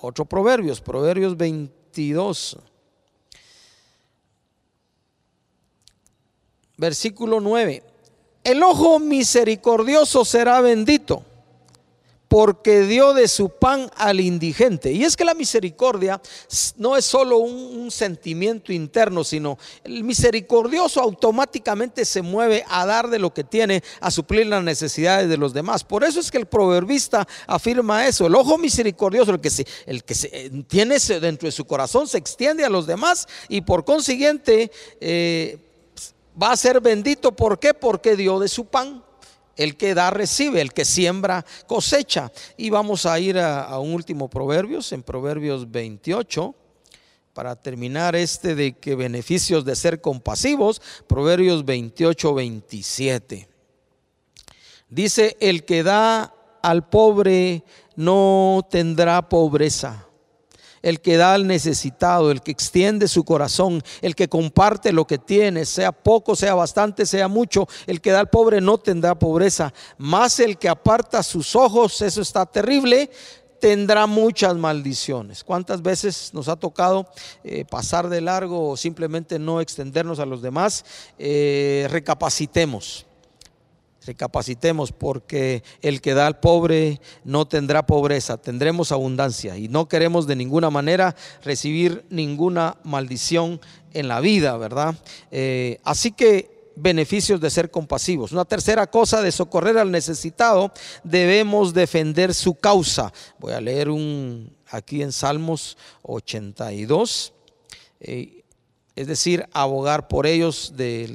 otro 0.00 0.24
Proverbios, 0.24 0.80
Proverbios 0.80 1.36
22. 1.36 2.58
Versículo 6.76 7.40
9. 7.40 7.82
El 8.44 8.62
ojo 8.62 8.98
misericordioso 8.98 10.24
será 10.24 10.60
bendito 10.60 11.24
porque 12.32 12.80
dio 12.80 13.12
de 13.12 13.28
su 13.28 13.50
pan 13.50 13.90
al 13.94 14.18
indigente. 14.18 14.90
Y 14.90 15.04
es 15.04 15.18
que 15.18 15.24
la 15.26 15.34
misericordia 15.34 16.18
no 16.78 16.96
es 16.96 17.04
solo 17.04 17.36
un, 17.36 17.90
sentimiento 17.90 18.72
interno, 18.72 19.22
sino 19.22 19.58
el 19.84 20.02
misericordioso 20.02 21.02
automáticamente 21.02 22.06
se 22.06 22.22
mueve 22.22 22.64
a 22.70 22.86
dar 22.86 23.10
de 23.10 23.18
lo 23.18 23.34
que 23.34 23.44
tiene, 23.44 23.84
a 24.00 24.10
suplir 24.10 24.46
las 24.46 24.64
necesidades 24.64 25.28
de 25.28 25.36
los 25.36 25.52
demás. 25.52 25.84
Por 25.84 26.04
eso 26.04 26.20
es 26.20 26.30
que 26.30 26.38
el 26.38 26.46
proverbista 26.46 27.28
afirma 27.46 28.06
eso. 28.06 28.26
El 28.26 28.34
ojo 28.34 28.56
misericordioso, 28.56 29.32
el 29.32 29.40
que, 29.42 29.50
se, 29.50 29.66
el 29.84 30.02
que 30.02 30.14
eh, 30.32 30.64
tiene 30.66 30.98
dentro 31.20 31.46
de 31.46 31.52
su 31.52 31.66
corazón, 31.66 32.08
se 32.08 32.16
extiende 32.16 32.64
a 32.64 32.70
los 32.70 32.86
demás 32.86 33.28
y 33.50 33.60
por 33.60 33.84
consiguiente... 33.84 34.70
Eh, 35.02 35.58
va 36.40 36.52
a 36.52 36.56
ser 36.56 36.80
bendito. 36.80 37.32
¿Por 37.32 37.58
qué? 37.58 37.74
Porque 37.74 38.16
dio 38.16 38.38
de 38.38 38.48
su 38.48 38.64
pan. 38.64 39.04
El 39.56 39.76
que 39.76 39.94
da 39.94 40.10
recibe, 40.10 40.60
el 40.60 40.72
que 40.72 40.84
siembra 40.84 41.44
cosecha. 41.66 42.32
Y 42.56 42.70
vamos 42.70 43.06
a 43.06 43.18
ir 43.20 43.38
a, 43.38 43.78
un 43.78 43.94
último 43.94 44.28
Proverbios, 44.28 44.92
en 44.92 45.02
Proverbios 45.02 45.70
28, 45.70 46.54
para 47.32 47.56
terminar 47.56 48.14
este 48.14 48.54
de 48.54 48.72
que 48.72 48.94
beneficios 48.94 49.64
de 49.64 49.76
ser 49.76 50.00
compasivos, 50.00 50.80
Proverbios 51.06 51.64
28, 51.64 52.34
27. 52.34 53.48
Dice, 54.88 55.36
el 55.40 55.64
que 55.64 55.82
da 55.82 56.34
al 56.62 56.88
pobre 56.88 57.64
no 57.96 58.66
tendrá 58.70 59.28
pobreza 59.28 60.06
el 60.82 61.00
que 61.00 61.16
da 61.16 61.34
al 61.34 61.46
necesitado, 61.46 62.30
el 62.30 62.42
que 62.42 62.50
extiende 62.50 63.08
su 63.08 63.24
corazón, 63.24 63.82
el 64.00 64.14
que 64.14 64.28
comparte 64.28 64.92
lo 64.92 65.06
que 65.06 65.18
tiene, 65.18 65.64
sea 65.64 65.92
poco, 65.92 66.36
sea 66.36 66.54
bastante, 66.54 67.06
sea 67.06 67.28
mucho, 67.28 67.68
el 67.86 68.00
que 68.00 68.10
da 68.10 68.20
al 68.20 68.30
pobre 68.30 68.60
no 68.60 68.78
tendrá 68.78 69.14
pobreza, 69.14 69.72
más 69.98 70.40
el 70.40 70.58
que 70.58 70.68
aparta 70.68 71.22
sus 71.22 71.56
ojos, 71.56 72.02
eso 72.02 72.20
está 72.20 72.46
terrible, 72.46 73.10
tendrá 73.60 74.08
muchas 74.08 74.56
maldiciones. 74.56 75.44
¿Cuántas 75.44 75.82
veces 75.82 76.30
nos 76.34 76.48
ha 76.48 76.56
tocado 76.56 77.06
eh, 77.44 77.64
pasar 77.64 78.08
de 78.08 78.20
largo 78.20 78.70
o 78.70 78.76
simplemente 78.76 79.38
no 79.38 79.60
extendernos 79.60 80.18
a 80.18 80.26
los 80.26 80.42
demás? 80.42 80.84
Eh, 81.16 81.86
recapacitemos 81.88 83.06
recapacitemos 84.06 84.92
porque 84.92 85.62
el 85.80 86.00
que 86.00 86.14
da 86.14 86.26
al 86.26 86.40
pobre 86.40 87.00
no 87.24 87.46
tendrá 87.46 87.86
pobreza, 87.86 88.36
tendremos 88.36 88.92
abundancia 88.92 89.56
y 89.56 89.68
no 89.68 89.88
queremos 89.88 90.26
de 90.26 90.36
ninguna 90.36 90.70
manera 90.70 91.14
recibir 91.42 92.04
ninguna 92.10 92.76
maldición 92.84 93.60
en 93.92 94.08
la 94.08 94.20
vida, 94.20 94.56
¿verdad? 94.56 94.94
Eh, 95.30 95.78
así 95.84 96.12
que 96.12 96.70
beneficios 96.74 97.40
de 97.40 97.50
ser 97.50 97.70
compasivos. 97.70 98.32
Una 98.32 98.44
tercera 98.44 98.86
cosa 98.86 99.20
de 99.20 99.32
socorrer 99.32 99.78
al 99.78 99.90
necesitado, 99.90 100.72
debemos 101.04 101.74
defender 101.74 102.34
su 102.34 102.54
causa. 102.54 103.12
Voy 103.38 103.52
a 103.52 103.60
leer 103.60 103.90
un 103.90 104.56
aquí 104.70 105.02
en 105.02 105.12
Salmos 105.12 105.76
82 106.02 107.34
es 108.94 109.06
decir, 109.06 109.48
abogar 109.52 110.06
por 110.06 110.26
ellos 110.26 110.74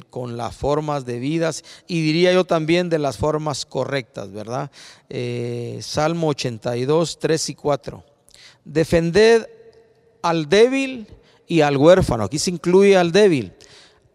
con 0.10 0.36
las 0.36 0.56
formas 0.56 1.06
de 1.06 1.20
vidas 1.20 1.64
y 1.88 2.02
diría 2.02 2.34
yo 2.34 2.44
también 2.44 2.90
de 2.90 2.98
las 2.98 3.18
formas 3.18 3.66
correctas, 3.66 4.32
¿verdad? 4.32 4.72
Eh, 5.10 5.80
Salmo 5.82 6.30
82, 6.30 7.20
3 7.20 7.50
y 7.50 7.56
4. 7.56 8.04
Defended 8.66 9.48
al 10.24 10.50
débil 10.50 11.08
y 11.46 11.62
al 11.62 11.78
huérfano, 11.78 12.24
aquí 12.24 12.40
se 12.40 12.50
incluye 12.50 12.98
al 12.98 13.12
débil. 13.12 13.54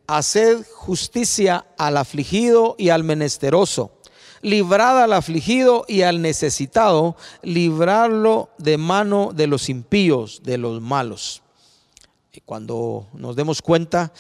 Haced 0.08 0.66
justicia 0.74 1.64
al 1.78 1.96
afligido 1.96 2.74
y 2.78 2.88
al 2.88 3.04
menesteroso. 3.04 3.92
Librad 4.42 5.04
al 5.04 5.12
afligido 5.12 5.84
y 5.86 6.02
al 6.02 6.20
necesitado, 6.20 7.16
librarlo 7.42 8.50
de 8.58 8.76
mano 8.76 9.30
de 9.32 9.46
los 9.46 9.68
impíos, 9.68 10.42
de 10.42 10.58
los 10.58 10.80
malos 10.82 11.42
cuando 12.40 13.08
nos 13.12 13.36
demos 13.36 13.60
cuenta, 13.60 14.12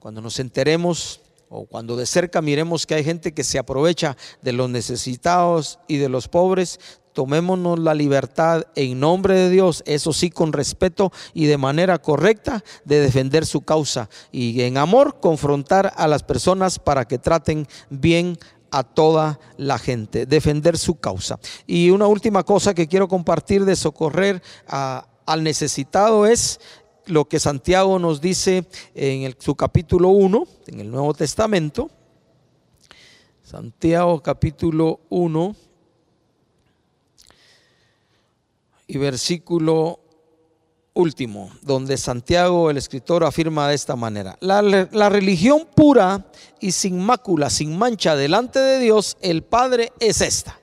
cuando 0.00 0.20
nos 0.20 0.40
enteremos 0.40 1.20
o 1.48 1.66
cuando 1.66 1.96
de 1.96 2.06
cerca 2.06 2.42
miremos 2.42 2.86
que 2.86 2.94
hay 2.94 3.04
gente 3.04 3.32
que 3.32 3.44
se 3.44 3.58
aprovecha 3.58 4.16
de 4.42 4.52
los 4.52 4.68
necesitados 4.68 5.78
y 5.86 5.98
de 5.98 6.08
los 6.08 6.26
pobres, 6.26 6.80
tomémonos 7.12 7.78
la 7.78 7.94
libertad 7.94 8.64
en 8.74 8.98
nombre 8.98 9.34
de 9.34 9.50
Dios, 9.50 9.84
eso 9.86 10.12
sí 10.12 10.30
con 10.30 10.52
respeto 10.52 11.12
y 11.32 11.46
de 11.46 11.56
manera 11.56 11.98
correcta, 11.98 12.64
de 12.84 13.00
defender 13.00 13.46
su 13.46 13.60
causa 13.60 14.10
y 14.32 14.60
en 14.62 14.76
amor 14.76 15.20
confrontar 15.20 15.92
a 15.96 16.08
las 16.08 16.24
personas 16.24 16.80
para 16.80 17.06
que 17.06 17.18
traten 17.18 17.68
bien 17.88 18.36
a 18.72 18.82
toda 18.82 19.38
la 19.56 19.78
gente, 19.78 20.26
defender 20.26 20.76
su 20.76 20.96
causa. 20.96 21.38
Y 21.68 21.90
una 21.90 22.08
última 22.08 22.42
cosa 22.42 22.74
que 22.74 22.88
quiero 22.88 23.06
compartir 23.06 23.64
de 23.64 23.76
socorrer 23.76 24.42
al 24.66 25.42
necesitado 25.44 26.26
es 26.26 26.58
lo 27.06 27.26
que 27.26 27.40
Santiago 27.40 27.98
nos 27.98 28.20
dice 28.20 28.66
en 28.94 29.34
su 29.38 29.54
capítulo 29.54 30.08
1, 30.10 30.46
en 30.68 30.80
el 30.80 30.90
Nuevo 30.90 31.14
Testamento. 31.14 31.90
Santiago 33.42 34.22
capítulo 34.22 35.00
1 35.10 35.56
y 38.86 38.98
versículo 38.98 40.00
último, 40.94 41.50
donde 41.62 41.96
Santiago 41.96 42.70
el 42.70 42.76
escritor 42.76 43.24
afirma 43.24 43.68
de 43.68 43.74
esta 43.74 43.96
manera, 43.96 44.36
la, 44.40 44.62
la, 44.62 45.08
religión 45.08 45.68
pura 45.74 46.26
y 46.60 46.72
sin 46.72 47.00
mácula, 47.00 47.50
sin 47.50 47.76
mancha 47.76 48.16
delante 48.16 48.60
de 48.60 48.78
Dios, 48.78 49.16
el 49.20 49.42
Padre 49.42 49.92
es 49.98 50.20
esta, 50.20 50.60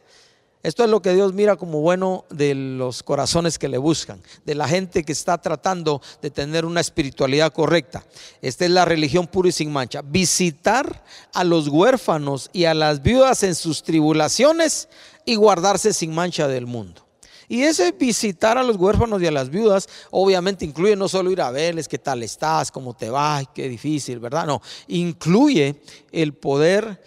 Esto 0.64 0.84
es 0.84 0.90
lo 0.92 1.02
que 1.02 1.14
Dios 1.14 1.34
mira 1.34 1.56
como 1.56 1.82
bueno 1.82 2.26
de 2.30 2.54
los 2.54 3.02
corazones 3.02 3.58
que 3.58 3.68
le 3.68 3.80
buscan, 3.80 4.22
de 4.46 4.54
la 4.54 4.68
gente 4.68 5.04
que 5.04 5.12
está 5.12 5.40
tratando 5.40 6.02
de 6.22 6.30
tener 6.30 6.66
una 6.66 6.82
espiritualidad 6.82 7.52
correcta. 7.52 8.06
Esta 8.44 8.66
es 8.66 8.72
la 8.72 8.86
religión 8.86 9.26
pura 9.26 9.50
y 9.50 9.52
sin 9.52 9.72
mancha. 9.72 10.04
Visitar 10.04 11.04
a 11.34 11.44
los 11.44 11.68
huérfanos 11.68 12.50
y 12.54 12.66
a 12.66 12.76
las 12.76 13.02
viudas 13.02 13.42
en 13.42 13.56
sus 13.56 13.82
tribulaciones 13.82 14.88
y 15.26 15.36
guardarse 15.36 15.94
sin 15.94 16.14
mancha 16.14 16.48
del 16.48 16.68
mundo. 16.68 17.08
Y 17.48 17.64
ese 17.64 17.92
visitar 17.92 18.58
a 18.58 18.64
los 18.64 18.78
huérfanos 18.78 19.22
y 19.22 19.28
a 19.28 19.32
las 19.32 19.50
viudas 19.50 19.90
obviamente 20.12 20.64
incluye 20.64 20.96
no 20.96 21.10
solo 21.10 21.32
ir 21.32 21.42
a 21.42 21.52
verles 21.52 21.88
qué 21.88 21.98
tal 21.98 22.24
estás, 22.24 22.72
cómo 22.72 22.94
te 22.94 23.10
va, 23.10 23.44
qué 23.54 23.68
difícil, 23.68 24.20
¿verdad? 24.20 24.46
No, 24.46 24.62
incluye 24.88 25.82
el 26.14 26.34
poder 26.34 27.02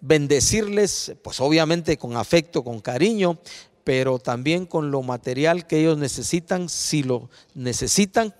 bendecirles, 0.00 1.12
pues 1.22 1.40
obviamente 1.40 1.96
con 1.96 2.16
afecto, 2.16 2.64
con 2.64 2.80
cariño, 2.80 3.38
pero 3.84 4.18
también 4.18 4.66
con 4.66 4.90
lo 4.90 5.02
material 5.02 5.66
que 5.66 5.80
ellos 5.80 5.98
necesitan, 5.98 6.68
si 6.68 7.02
lo 7.02 7.30
necesitan, 7.54 8.34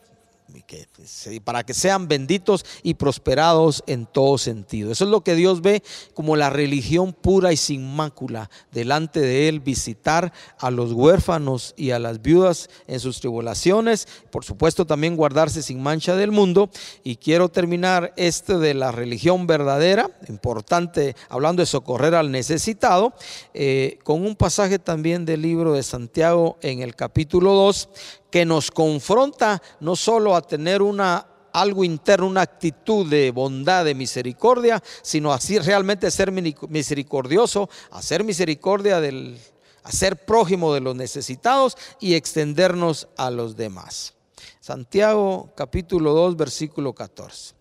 para 1.45 1.65
que 1.65 1.75
sean 1.75 2.09
benditos 2.09 2.65
y 2.83 2.95
prosperados 2.95 3.83
en 3.87 4.07
todo 4.07 4.39
sentido. 4.39 4.93
Eso 4.93 5.05
es 5.05 5.11
lo 5.11 5.23
que 5.23 5.35
Dios 5.35 5.61
ve 5.63 5.83
como 6.15 6.37
la 6.37 6.51
religión 6.51 7.13
pura 7.13 7.53
y 7.53 7.57
sin 7.57 7.95
mácula 7.95 8.51
delante 8.73 9.21
de 9.21 9.49
Él, 9.49 9.61
visitar 9.61 10.33
a 10.59 10.71
los 10.71 10.93
huérfanos 10.93 11.75
y 11.77 11.91
a 11.91 11.99
las 11.99 12.23
viudas 12.23 12.69
en 12.87 13.01
sus 13.01 13.21
tribulaciones, 13.21 14.09
por 14.31 14.45
supuesto 14.45 14.87
también 14.87 15.17
guardarse 15.17 15.63
sin 15.63 15.83
mancha 15.83 16.17
del 16.17 16.33
mundo. 16.33 16.71
Y 17.03 17.17
quiero 17.17 17.49
terminar 17.49 18.13
este 18.17 18.59
de 18.59 18.75
la 18.75 18.93
religión 18.93 19.47
verdadera, 19.47 20.11
importante, 20.29 21.15
hablando 21.29 21.63
de 21.63 21.67
socorrer 21.67 22.15
al 22.15 22.31
necesitado, 22.31 23.13
eh, 23.55 23.99
con 24.05 24.25
un 24.25 24.37
pasaje 24.37 24.79
también 24.79 25.25
del 25.25 25.43
libro 25.43 25.73
de 25.73 25.83
Santiago 25.83 26.59
en 26.63 26.81
el 26.81 26.95
capítulo 26.95 27.55
2, 27.55 27.89
que 28.31 28.45
nos 28.45 28.71
confronta 28.71 29.61
no 29.81 29.97
solo 29.97 30.37
a 30.37 30.43
tener 30.43 30.83
una 30.83 31.27
algo 31.53 31.85
interno, 31.85 32.27
una 32.27 32.43
actitud 32.43 33.09
de 33.09 33.31
bondad, 33.31 33.85
de 33.85 33.95
misericordia, 33.95 34.83
sino 35.03 35.33
así 35.33 35.59
realmente 35.59 36.11
ser 36.11 36.31
misericordioso, 36.33 37.69
hacer 37.91 38.25
misericordia 38.25 39.01
del 39.01 39.39
hacer 39.83 40.25
prójimo 40.25 40.75
de 40.75 40.81
los 40.81 40.95
necesitados 40.95 41.77
y 41.99 42.15
extendernos 42.15 43.09
a 43.17 43.31
los 43.31 43.57
demás. 43.57 44.15
Santiago 44.61 45.51
capítulo 45.57 46.13
2 46.13 46.37
versículo 46.37 46.95
14. 46.95 47.55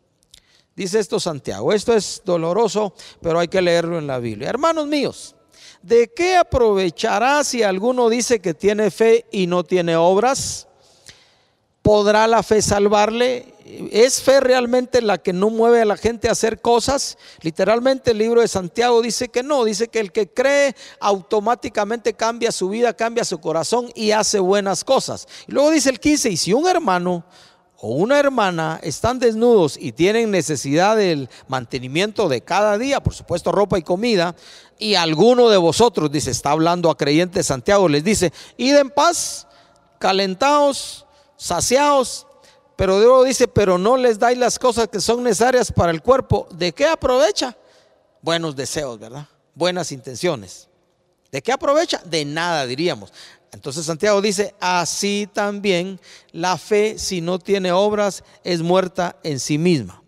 Dice 0.76 1.00
esto 1.00 1.20
Santiago, 1.20 1.74
esto 1.74 1.94
es 1.94 2.22
doloroso, 2.24 2.94
pero 3.22 3.40
hay 3.40 3.48
que 3.48 3.62
leerlo 3.62 3.98
en 3.98 4.08
la 4.08 4.20
Biblia. 4.20 4.50
Hermanos 4.50 4.88
míos, 4.88 5.36
¿de 5.82 6.12
qué 6.14 6.36
aprovechará 6.36 7.44
si 7.44 7.64
alguno 7.64 8.10
dice 8.10 8.40
que 8.40 8.54
tiene 8.54 8.92
fe 8.92 9.26
y 9.32 9.48
no 9.48 9.64
tiene 9.64 9.96
obras? 9.96 10.68
¿Podrá 11.82 12.28
la 12.28 12.44
fe 12.44 12.62
salvarle? 12.62 13.54
¿Es 13.92 14.22
fe 14.22 14.40
realmente 14.40 15.02
la 15.02 15.18
que 15.18 15.32
no 15.32 15.50
mueve 15.50 15.82
a 15.82 15.86
la 15.86 15.96
gente 15.96 16.28
a 16.28 16.34
hacer 16.34 16.60
cosas? 16.60 17.18
Literalmente 17.42 18.12
el 18.12 18.18
libro 18.18 18.42
de 18.42 18.48
Santiago 18.48 19.02
dice 19.02 19.30
que 19.30 19.44
no, 19.44 19.64
dice 19.64 19.88
que 19.88 20.00
el 20.00 20.12
que 20.12 20.28
cree 20.28 20.76
automáticamente 21.00 22.14
cambia 22.14 22.52
su 22.52 22.70
vida, 22.70 22.94
cambia 22.94 23.24
su 23.24 23.40
corazón 23.40 23.90
y 23.96 24.12
hace 24.12 24.40
buenas 24.40 24.84
cosas. 24.84 25.28
Y 25.48 25.52
luego 25.54 25.72
dice 25.72 25.90
el 25.90 26.00
15, 26.00 26.30
y 26.32 26.38
si 26.38 26.54
un 26.54 26.68
hermano 26.68 27.24
o 27.82 27.92
una 27.92 28.20
hermana 28.20 28.80
están 28.84 29.20
desnudos 29.20 29.78
y 29.80 29.94
tienen 29.94 30.32
necesidad 30.32 30.98
del 30.98 31.30
mantenimiento 31.48 32.28
de 32.28 32.42
cada 32.42 32.78
día, 32.78 33.02
por 33.02 33.14
supuesto 33.14 33.52
ropa 33.52 33.78
y 33.80 33.84
comida, 33.84 34.36
y 34.78 34.96
alguno 34.96 35.50
de 35.50 35.58
vosotros, 35.58 36.12
dice, 36.12 36.32
está 36.32 36.52
hablando 36.52 36.90
a 36.90 36.98
creyentes 36.98 37.46
Santiago, 37.46 37.88
les 37.88 38.04
dice, 38.04 38.34
id 38.58 38.76
en 38.76 38.90
paz, 38.90 39.48
calentaos, 39.98 41.06
saciados, 41.38 42.28
pero 42.76 43.00
Dios 43.00 43.26
dice, 43.26 43.48
pero 43.48 43.78
no 43.78 43.96
les 43.96 44.20
dais 44.20 44.38
las 44.38 44.60
cosas 44.60 44.90
que 44.90 45.00
son 45.00 45.24
necesarias 45.24 45.72
para 45.72 45.92
el 45.92 46.02
cuerpo, 46.02 46.48
¿de 46.52 46.74
qué 46.74 46.86
aprovecha? 46.86 47.56
Buenos 48.22 48.58
deseos, 48.58 49.00
¿verdad? 49.00 49.26
Buenas 49.56 49.94
intenciones. 49.94 50.68
¿De 51.32 51.42
qué 51.42 51.52
aprovecha? 51.52 52.02
De 52.06 52.26
nada, 52.26 52.66
diríamos. 52.66 53.14
Entonces 53.52 53.86
Santiago 53.86 54.22
dice, 54.22 54.54
así 54.60 55.28
también 55.34 56.00
la 56.32 56.58
fe, 56.58 56.98
si 56.98 57.22
no 57.22 57.40
tiene 57.40 57.72
obras, 57.72 58.24
es 58.44 58.62
muerta 58.62 59.18
en 59.24 59.40
sí 59.40 59.58
misma. 59.58 60.04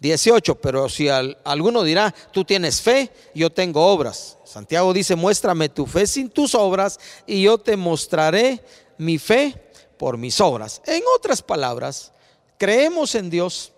18, 0.00 0.56
pero 0.56 0.88
si 0.88 1.08
alguno 1.08 1.84
dirá, 1.84 2.12
tú 2.32 2.44
tienes 2.44 2.82
fe, 2.82 3.12
yo 3.34 3.50
tengo 3.50 3.86
obras. 3.86 4.36
Santiago 4.44 4.92
dice, 4.92 5.14
muéstrame 5.14 5.68
tu 5.68 5.86
fe 5.86 6.06
sin 6.06 6.28
tus 6.28 6.54
obras 6.54 6.98
y 7.26 7.42
yo 7.42 7.56
te 7.56 7.76
mostraré 7.76 8.64
mi 8.98 9.18
fe 9.18 9.70
por 9.96 10.18
mis 10.18 10.40
obras. 10.40 10.82
En 10.86 11.02
otras 11.16 11.40
palabras, 11.40 12.12
creemos 12.58 13.14
en 13.14 13.30
Dios, 13.30 13.72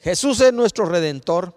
Jesús 0.00 0.40
es 0.40 0.52
nuestro 0.52 0.84
redentor, 0.84 1.54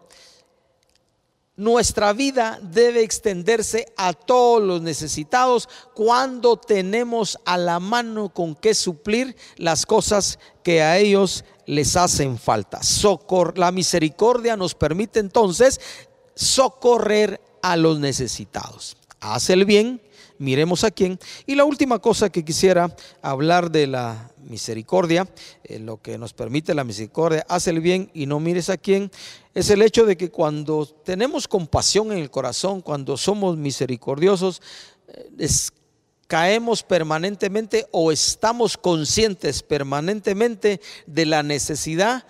nuestra 1.59 2.13
vida 2.13 2.57
debe 2.61 3.03
extenderse 3.03 3.91
a 3.97 4.13
todos 4.13 4.63
los 4.63 4.81
necesitados 4.81 5.67
cuando 5.93 6.55
tenemos 6.55 7.37
a 7.43 7.57
la 7.57 7.81
mano 7.81 8.33
con 8.33 8.55
qué 8.55 8.73
suplir 8.73 9.35
las 9.57 9.85
cosas 9.85 10.39
que 10.63 10.81
a 10.81 10.97
ellos 10.99 11.43
les 11.65 11.97
hacen 11.97 12.37
falta. 12.37 12.81
Socor 12.81 13.57
la 13.57 13.73
misericordia 13.73 14.55
nos 14.55 14.73
permite 14.73 15.19
entonces 15.19 15.81
socorrer 16.33 17.41
a 17.61 17.75
los 17.75 17.99
necesitados. 17.99 18.95
Haz 19.19 19.49
el 19.49 19.65
bien, 19.65 20.01
miremos 20.39 20.83
a 20.83 20.89
quién. 20.89 21.19
Y 21.45 21.53
la 21.53 21.65
última 21.65 21.99
cosa 21.99 22.29
que 22.29 22.43
quisiera 22.43 22.95
hablar 23.21 23.69
de 23.69 23.85
la 23.85 24.31
misericordia, 24.43 25.29
eh, 25.63 25.77
lo 25.77 26.01
que 26.01 26.17
nos 26.17 26.33
permite 26.33 26.73
la 26.73 26.83
misericordia, 26.83 27.45
haz 27.47 27.67
el 27.67 27.81
bien 27.81 28.09
y 28.13 28.25
no 28.25 28.39
mires 28.39 28.69
a 28.69 28.77
quién, 28.77 29.11
es 29.53 29.69
el 29.69 29.83
hecho 29.83 30.05
de 30.05 30.17
que 30.17 30.31
cuando 30.31 30.87
tenemos 30.87 31.47
compasión 31.47 32.11
en 32.11 32.17
el 32.17 32.31
corazón, 32.31 32.81
cuando 32.81 33.17
somos 33.17 33.57
misericordiosos, 33.57 34.61
eh, 35.07 35.47
caemos 36.27 36.83
permanentemente 36.83 37.87
o 37.91 38.11
estamos 38.11 38.77
conscientes 38.77 39.63
permanentemente 39.63 40.79
de 41.07 41.25
la 41.25 41.41
necesidad 41.41 42.23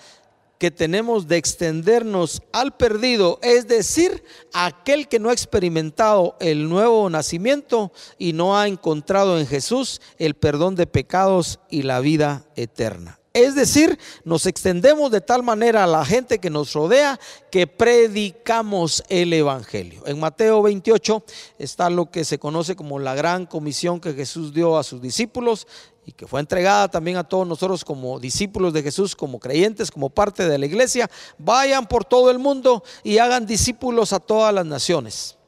que 0.59 0.71
tenemos 0.71 1.27
de 1.27 1.37
extendernos 1.37 2.43
al 2.51 2.75
perdido, 2.75 3.39
es 3.41 3.67
decir, 3.67 4.23
aquel 4.53 5.07
que 5.07 5.17
no 5.17 5.29
ha 5.29 5.33
experimentado 5.33 6.35
el 6.41 6.67
nuevo 6.69 7.09
nacimiento 7.09 7.93
y 8.17 8.33
no 8.33 8.57
ha 8.57 8.67
encontrado 8.67 9.39
en 9.39 9.47
Jesús 9.47 10.01
el 10.17 10.35
perdón 10.35 10.75
de 10.75 10.85
pecados 10.85 11.59
y 11.69 11.83
la 11.83 12.01
vida 12.01 12.45
eterna. 12.57 13.19
Es 13.31 13.55
decir, 13.55 13.99
nos 14.25 14.47
extendemos 14.47 15.11
de 15.11 15.21
tal 15.21 15.43
manera 15.43 15.83
a 15.83 15.87
la 15.87 16.03
gente 16.03 16.39
que 16.39 16.49
nos 16.49 16.73
rodea 16.73 17.19
que 17.51 17.67
predicamos 17.67 19.03
el 19.07 19.31
Evangelio. 19.31 20.05
En 20.07 20.19
Mateo 20.19 20.63
28 20.63 21.23
está 21.59 21.89
lo 21.91 22.09
que 22.09 22.25
se 22.25 22.39
conoce 22.39 22.75
como 22.75 22.97
la 22.99 23.13
gran 23.13 23.45
comisión 23.45 24.01
que 24.01 24.13
Jesús 24.13 24.53
dio 24.53 24.77
a 24.77 24.83
sus 24.83 25.01
discípulos 25.01 25.67
y 26.09 26.11
que 26.11 26.27
fue 26.27 26.39
entregada 26.39 26.87
también 26.87 27.17
a 27.17 27.23
todos 27.23 27.47
nosotros 27.47 27.85
como 27.85 28.19
discípulos 28.19 28.73
de 28.73 28.83
Jesús, 28.83 29.15
como 29.15 29.39
creyentes, 29.39 29.91
como 29.91 30.09
parte 30.09 30.47
de 30.49 30.57
la 30.57 30.65
iglesia. 30.65 31.09
Vayan 31.37 31.87
por 31.87 32.03
todo 32.03 32.31
el 32.31 32.39
mundo 32.39 32.83
y 33.03 33.19
hagan 33.19 33.45
discípulos 33.45 34.11
a 34.11 34.19
todas 34.19 34.53
las 34.53 34.65
naciones 34.65 35.38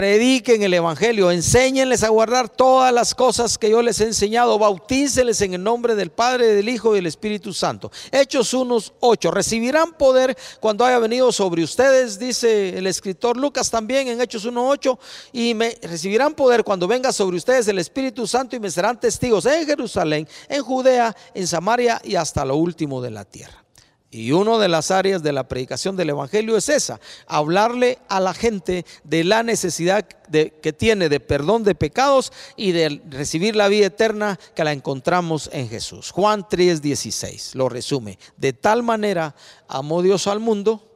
prediquen 0.00 0.62
el 0.62 0.72
Evangelio, 0.72 1.30
enséñenles 1.30 2.02
a 2.04 2.08
guardar 2.08 2.48
todas 2.48 2.90
las 2.90 3.14
cosas 3.14 3.58
que 3.58 3.68
yo 3.68 3.82
les 3.82 4.00
he 4.00 4.04
enseñado, 4.04 4.58
bautíceles 4.58 5.42
en 5.42 5.52
el 5.52 5.62
nombre 5.62 5.94
del 5.94 6.08
Padre, 6.08 6.54
del 6.54 6.70
Hijo 6.70 6.92
y 6.92 6.96
del 6.96 7.06
Espíritu 7.06 7.52
Santo. 7.52 7.92
Hechos 8.10 8.54
unos 8.54 8.94
8, 9.00 9.30
recibirán 9.30 9.92
poder 9.92 10.34
cuando 10.58 10.86
haya 10.86 10.98
venido 10.98 11.30
sobre 11.32 11.62
ustedes, 11.62 12.18
dice 12.18 12.78
el 12.78 12.86
escritor 12.86 13.36
Lucas 13.36 13.70
también 13.70 14.08
en 14.08 14.22
Hechos 14.22 14.46
1.8, 14.46 14.98
y 15.34 15.52
me 15.52 15.76
recibirán 15.82 16.32
poder 16.32 16.64
cuando 16.64 16.88
venga 16.88 17.12
sobre 17.12 17.36
ustedes 17.36 17.68
el 17.68 17.78
Espíritu 17.78 18.26
Santo 18.26 18.56
y 18.56 18.58
me 18.58 18.70
serán 18.70 18.98
testigos 18.98 19.44
en 19.44 19.66
Jerusalén, 19.66 20.26
en 20.48 20.62
Judea, 20.62 21.14
en 21.34 21.46
Samaria 21.46 22.00
y 22.02 22.14
hasta 22.14 22.46
lo 22.46 22.56
último 22.56 23.02
de 23.02 23.10
la 23.10 23.26
tierra. 23.26 23.62
Y 24.12 24.32
una 24.32 24.58
de 24.58 24.68
las 24.68 24.90
áreas 24.90 25.22
de 25.22 25.32
la 25.32 25.46
predicación 25.46 25.96
del 25.96 26.10
Evangelio 26.10 26.56
es 26.56 26.68
esa, 26.68 26.98
hablarle 27.28 27.98
a 28.08 28.18
la 28.18 28.34
gente 28.34 28.84
de 29.04 29.22
la 29.22 29.44
necesidad 29.44 30.04
que 30.04 30.72
tiene 30.72 31.08
de 31.08 31.20
perdón 31.20 31.62
de 31.62 31.76
pecados 31.76 32.32
y 32.56 32.72
de 32.72 33.00
recibir 33.08 33.54
la 33.54 33.68
vida 33.68 33.86
eterna 33.86 34.38
que 34.56 34.64
la 34.64 34.72
encontramos 34.72 35.48
en 35.52 35.68
Jesús. 35.68 36.10
Juan 36.10 36.44
3:16 36.44 37.54
lo 37.54 37.68
resume. 37.68 38.18
De 38.36 38.52
tal 38.52 38.82
manera 38.82 39.36
amó 39.68 40.02
Dios 40.02 40.26
al 40.26 40.40
mundo 40.40 40.89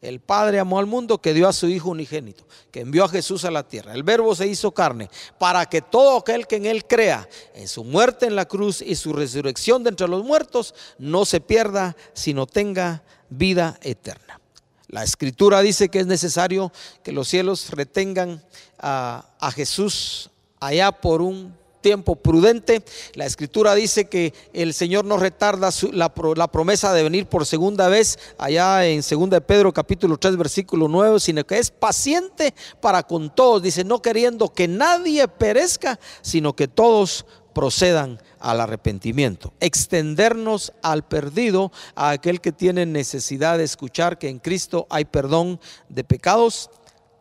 el 0.00 0.20
Padre 0.20 0.60
amó 0.60 0.78
al 0.78 0.86
mundo 0.86 1.20
que 1.20 1.34
dio 1.34 1.48
a 1.48 1.52
su 1.52 1.68
Hijo 1.68 1.90
unigénito, 1.90 2.44
que 2.70 2.80
envió 2.80 3.04
a 3.04 3.08
Jesús 3.08 3.44
a 3.44 3.50
la 3.50 3.66
tierra. 3.66 3.94
El 3.94 4.04
Verbo 4.04 4.34
se 4.34 4.46
hizo 4.46 4.72
carne 4.72 5.10
para 5.38 5.66
que 5.66 5.82
todo 5.82 6.18
aquel 6.18 6.46
que 6.46 6.56
en 6.56 6.66
Él 6.66 6.84
crea, 6.84 7.28
en 7.54 7.66
su 7.66 7.82
muerte 7.82 8.26
en 8.26 8.36
la 8.36 8.46
cruz 8.46 8.80
y 8.80 8.94
su 8.94 9.12
resurrección 9.12 9.82
de 9.82 9.90
entre 9.90 10.08
los 10.08 10.24
muertos, 10.24 10.74
no 10.98 11.24
se 11.24 11.40
pierda, 11.40 11.96
sino 12.12 12.46
tenga 12.46 13.02
vida 13.28 13.78
eterna. 13.82 14.40
La 14.86 15.02
escritura 15.02 15.60
dice 15.60 15.88
que 15.88 16.00
es 16.00 16.06
necesario 16.06 16.72
que 17.02 17.12
los 17.12 17.28
cielos 17.28 17.70
retengan 17.70 18.42
a, 18.78 19.26
a 19.38 19.50
Jesús 19.50 20.30
allá 20.60 20.92
por 20.92 21.22
un 21.22 21.54
tiempo 21.80 22.16
prudente. 22.16 22.82
La 23.14 23.26
escritura 23.26 23.74
dice 23.74 24.08
que 24.08 24.34
el 24.52 24.74
Señor 24.74 25.04
no 25.04 25.16
retarda 25.16 25.70
la, 25.92 26.12
la, 26.36 26.48
promesa 26.48 26.92
de 26.92 27.02
venir 27.02 27.26
por 27.26 27.46
segunda 27.46 27.88
vez, 27.88 28.18
allá 28.38 28.86
en 28.86 29.02
2 29.08 29.30
de 29.30 29.40
Pedro 29.40 29.72
capítulo 29.72 30.16
3 30.16 30.36
versículo 30.36 30.88
9, 30.88 31.20
sino 31.20 31.44
que 31.44 31.58
es 31.58 31.70
paciente 31.70 32.54
para 32.80 33.02
con 33.02 33.34
todos. 33.34 33.62
Dice, 33.62 33.84
no 33.84 34.02
queriendo 34.02 34.52
que 34.52 34.68
nadie 34.68 35.28
perezca, 35.28 35.98
sino 36.22 36.54
que 36.54 36.68
todos 36.68 37.26
procedan 37.58 38.20
al 38.38 38.60
arrepentimiento. 38.60 39.52
Extendernos 39.60 40.72
al 40.82 41.04
perdido, 41.06 41.72
a 41.96 42.10
aquel 42.10 42.40
que 42.40 42.52
tiene 42.52 42.86
necesidad 42.86 43.58
de 43.58 43.64
escuchar 43.64 44.18
que 44.18 44.28
en 44.28 44.38
Cristo 44.38 44.86
hay 44.90 45.04
perdón 45.04 45.60
de 45.88 46.04
pecados 46.04 46.70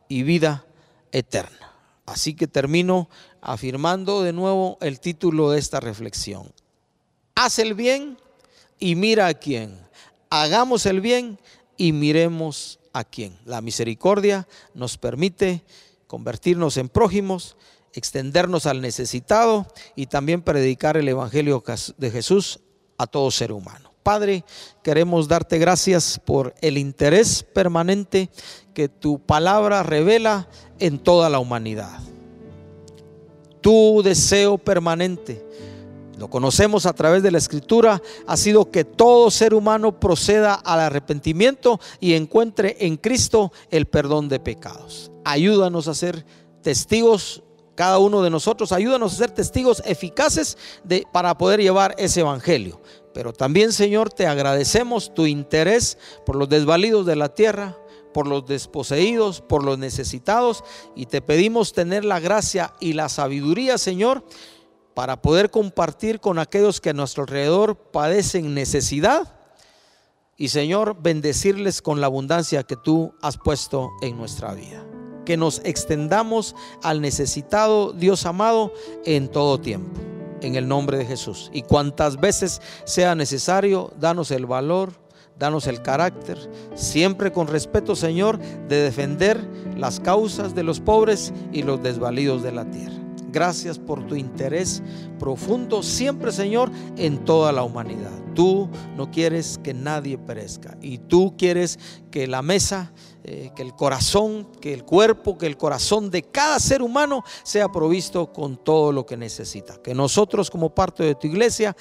y 0.07 0.23
vida 0.23 0.65
eterna. 1.11 1.76
Así 2.07 2.33
que 2.33 2.47
termino 2.47 3.09
afirmando 3.41 4.23
de 4.23 4.33
nuevo 4.33 4.77
el 4.81 4.99
título 4.99 5.51
de 5.51 5.59
esta 5.59 5.81
reflexión. 5.81 6.51
Haz 7.35 7.59
el 7.59 7.73
bien 7.75 8.17
y 8.79 8.95
mira 8.95 9.27
a 9.27 9.33
quién. 9.33 9.77
Hagamos 10.29 10.85
el 10.85 11.01
bien 11.01 11.37
y 11.75 11.91
miremos 11.91 12.79
a 12.93 13.03
quién. 13.03 13.37
La 13.45 13.61
misericordia 13.61 14.47
nos 14.73 14.97
permite 14.97 15.63
convertirnos 16.07 16.77
en 16.77 16.87
prójimos, 16.87 17.57
extendernos 17.93 18.65
al 18.65 18.79
necesitado 18.79 19.67
y 19.95 20.07
también 20.07 20.41
predicar 20.41 20.95
el 20.95 21.09
Evangelio 21.09 21.61
de 21.97 22.09
Jesús 22.09 22.61
a 22.97 23.05
todo 23.05 23.29
ser 23.31 23.51
humano. 23.51 23.91
Padre, 24.07 24.45
queremos 24.81 25.27
darte 25.27 25.57
gracias 25.57 26.21
por 26.23 26.55
el 26.61 26.77
interés 26.77 27.43
permanente 27.43 28.29
que 28.77 28.89
tu 28.89 29.17
palabra 29.17 29.81
revela 29.81 30.47
en 30.77 30.99
toda 30.99 31.31
la 31.31 31.39
humanidad. 31.39 31.97
Tu 33.59 34.03
deseo 34.03 34.59
permanente, 34.59 35.43
lo 36.19 36.29
conocemos 36.29 36.85
a 36.85 36.93
través 36.93 37.23
de 37.23 37.31
la 37.31 37.39
escritura, 37.39 38.03
ha 38.27 38.37
sido 38.37 38.69
que 38.69 38.83
todo 38.83 39.31
ser 39.31 39.55
humano 39.55 39.99
proceda 39.99 40.53
al 40.53 40.79
arrepentimiento 40.81 41.79
y 41.99 42.13
encuentre 42.13 42.77
en 42.81 42.97
Cristo 42.97 43.51
el 43.71 43.87
perdón 43.87 44.29
de 44.29 44.39
pecados. 44.39 45.11
Ayúdanos 45.25 45.87
a 45.87 45.95
ser 45.95 46.23
testigos 46.61 47.41
cada 47.73 47.97
uno 47.97 48.21
de 48.21 48.29
nosotros, 48.29 48.71
ayúdanos 48.71 49.11
a 49.13 49.17
ser 49.17 49.31
testigos 49.31 49.81
eficaces 49.87 50.55
de, 50.83 51.03
para 51.11 51.35
poder 51.35 51.61
llevar 51.61 51.95
ese 51.97 52.19
evangelio. 52.19 52.79
Pero 53.11 53.33
también, 53.33 53.71
Señor, 53.71 54.13
te 54.13 54.27
agradecemos 54.27 55.15
tu 55.15 55.25
interés 55.25 55.97
por 56.27 56.35
los 56.35 56.47
desvalidos 56.47 57.07
de 57.07 57.15
la 57.15 57.29
tierra, 57.29 57.75
por 58.17 58.25
los 58.25 58.47
desposeídos, 58.47 59.41
por 59.41 59.63
los 59.63 59.77
necesitados, 59.77 60.63
y 60.95 61.05
te 61.05 61.21
pedimos 61.21 61.71
tener 61.71 62.03
la 62.03 62.19
gracia 62.19 62.73
y 62.79 62.93
la 62.93 63.09
sabiduría, 63.09 63.77
Señor, 63.77 64.25
para 64.95 65.21
poder 65.21 65.51
compartir 65.51 66.19
con 66.19 66.39
aquellos 66.39 66.81
que 66.81 66.89
a 66.89 66.93
nuestro 66.93 67.25
alrededor 67.25 67.75
padecen 67.75 68.55
necesidad. 68.55 69.35
Y 70.35 70.47
Señor, 70.47 70.97
bendecirles 70.99 71.83
con 71.83 72.01
la 72.01 72.07
abundancia 72.07 72.63
que 72.63 72.75
tú 72.75 73.13
has 73.21 73.37
puesto 73.37 73.91
en 74.01 74.17
nuestra 74.17 74.55
vida. 74.55 74.83
Que 75.23 75.37
nos 75.37 75.61
extendamos 75.63 76.55
al 76.81 77.01
necesitado, 77.01 77.93
Dios 77.93 78.25
amado, 78.25 78.73
en 79.05 79.27
todo 79.27 79.61
tiempo. 79.61 80.01
En 80.41 80.55
el 80.55 80.67
nombre 80.67 80.97
de 80.97 81.05
Jesús. 81.05 81.51
Y 81.53 81.61
cuantas 81.61 82.19
veces 82.19 82.63
sea 82.83 83.13
necesario, 83.13 83.93
danos 83.99 84.31
el 84.31 84.47
valor 84.47 85.06
danos 85.39 85.67
el 85.67 85.81
carácter, 85.81 86.37
siempre 86.75 87.31
con 87.31 87.47
respeto, 87.47 87.95
Señor, 87.95 88.39
de 88.39 88.81
defender 88.81 89.43
las 89.75 89.99
causas 89.99 90.55
de 90.55 90.63
los 90.63 90.79
pobres 90.79 91.33
y 91.51 91.63
los 91.63 91.81
desvalidos 91.81 92.43
de 92.43 92.51
la 92.51 92.69
tierra. 92.69 92.97
Gracias 93.29 93.77
por 93.77 94.07
tu 94.07 94.15
interés 94.15 94.81
profundo 95.19 95.83
siempre, 95.83 96.31
Señor, 96.31 96.71
en 96.95 97.25
toda 97.25 97.51
la 97.51 97.63
humanidad. 97.63 98.11
Tú 98.33 98.69
no 98.95 99.11
quieres 99.11 99.59
que 99.63 99.73
nadie 99.73 100.17
perezca 100.17 100.77
y 100.81 100.99
tú 100.99 101.35
quieres 101.37 101.77
que 102.09 102.25
la 102.25 102.41
mesa, 102.41 102.93
eh, 103.23 103.51
que 103.55 103.63
el 103.63 103.73
corazón, 103.73 104.47
que 104.61 104.73
el 104.73 104.85
cuerpo, 104.85 105.37
que 105.37 105.47
el 105.47 105.57
corazón 105.57 106.09
de 106.09 106.23
cada 106.23 106.59
ser 106.59 106.81
humano 106.81 107.23
sea 107.43 107.69
provisto 107.69 108.31
con 108.31 108.57
todo 108.63 108.91
lo 108.91 109.05
que 109.05 109.17
necesita. 109.17 109.81
Que 109.81 109.93
nosotros 109.93 110.49
como 110.49 110.73
parte 110.73 111.03
de 111.03 111.15
tu 111.15 111.27
iglesia 111.27 111.75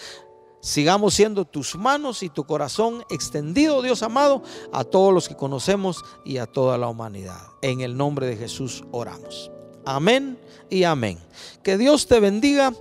sigamos 0.67 1.15
siendo 1.15 1.45
tus 1.45 1.77
manos 1.77 2.25
y 2.25 2.29
tu 2.29 2.45
corazón 2.45 3.05
extendido, 3.09 3.83
Dios 3.83 4.03
amado, 4.03 4.43
a 4.73 4.83
todos 4.83 5.15
los 5.15 5.29
que 5.29 5.37
conocemos 5.37 6.05
y 6.25 6.39
a 6.39 6.47
toda 6.47 6.77
la 6.77 6.89
humanidad. 6.89 7.41
En 7.63 7.83
el 7.83 7.97
nombre 7.97 8.27
de 8.27 8.37
Jesús 8.37 8.83
oramos. 8.91 9.53
Amén 9.85 10.37
y 10.69 10.83
amén. 10.83 11.19
Que 11.63 11.79
Dios 11.79 12.09
te 12.09 12.19
bendiga. 12.19 12.75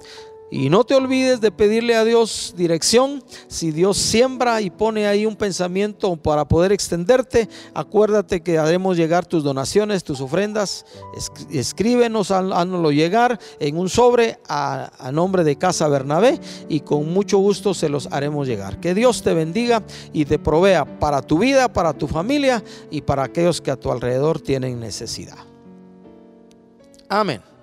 Y 0.51 0.69
no 0.69 0.83
te 0.83 0.93
olvides 0.93 1.41
de 1.41 1.51
pedirle 1.51 1.95
a 1.95 2.03
Dios 2.03 2.53
dirección. 2.55 3.23
Si 3.47 3.71
Dios 3.71 3.97
siembra 3.97 4.61
y 4.61 4.69
pone 4.69 5.07
ahí 5.07 5.25
un 5.25 5.35
pensamiento 5.35 6.15
para 6.17 6.45
poder 6.45 6.71
extenderte, 6.71 7.49
acuérdate 7.73 8.41
que 8.41 8.59
haremos 8.59 8.95
llegar 8.95 9.25
tus 9.25 9.43
donaciones, 9.43 10.03
tus 10.03 10.21
ofrendas. 10.21 10.85
Escríbenos, 11.49 12.29
hánoslo 12.29 12.91
llegar 12.91 13.39
en 13.59 13.77
un 13.77 13.89
sobre 13.89 14.39
a 14.47 15.09
nombre 15.11 15.43
de 15.43 15.57
Casa 15.57 15.87
Bernabé 15.87 16.39
y 16.69 16.81
con 16.81 17.11
mucho 17.11 17.39
gusto 17.39 17.73
se 17.73 17.89
los 17.89 18.07
haremos 18.11 18.47
llegar. 18.47 18.79
Que 18.79 18.93
Dios 18.93 19.23
te 19.23 19.33
bendiga 19.33 19.83
y 20.13 20.25
te 20.25 20.37
provea 20.37 20.85
para 20.99 21.23
tu 21.23 21.39
vida, 21.39 21.73
para 21.73 21.93
tu 21.93 22.07
familia 22.07 22.63
y 22.91 23.01
para 23.01 23.23
aquellos 23.23 23.61
que 23.61 23.71
a 23.71 23.77
tu 23.77 23.91
alrededor 23.91 24.39
tienen 24.39 24.79
necesidad. 24.79 25.39
Amén. 27.09 27.54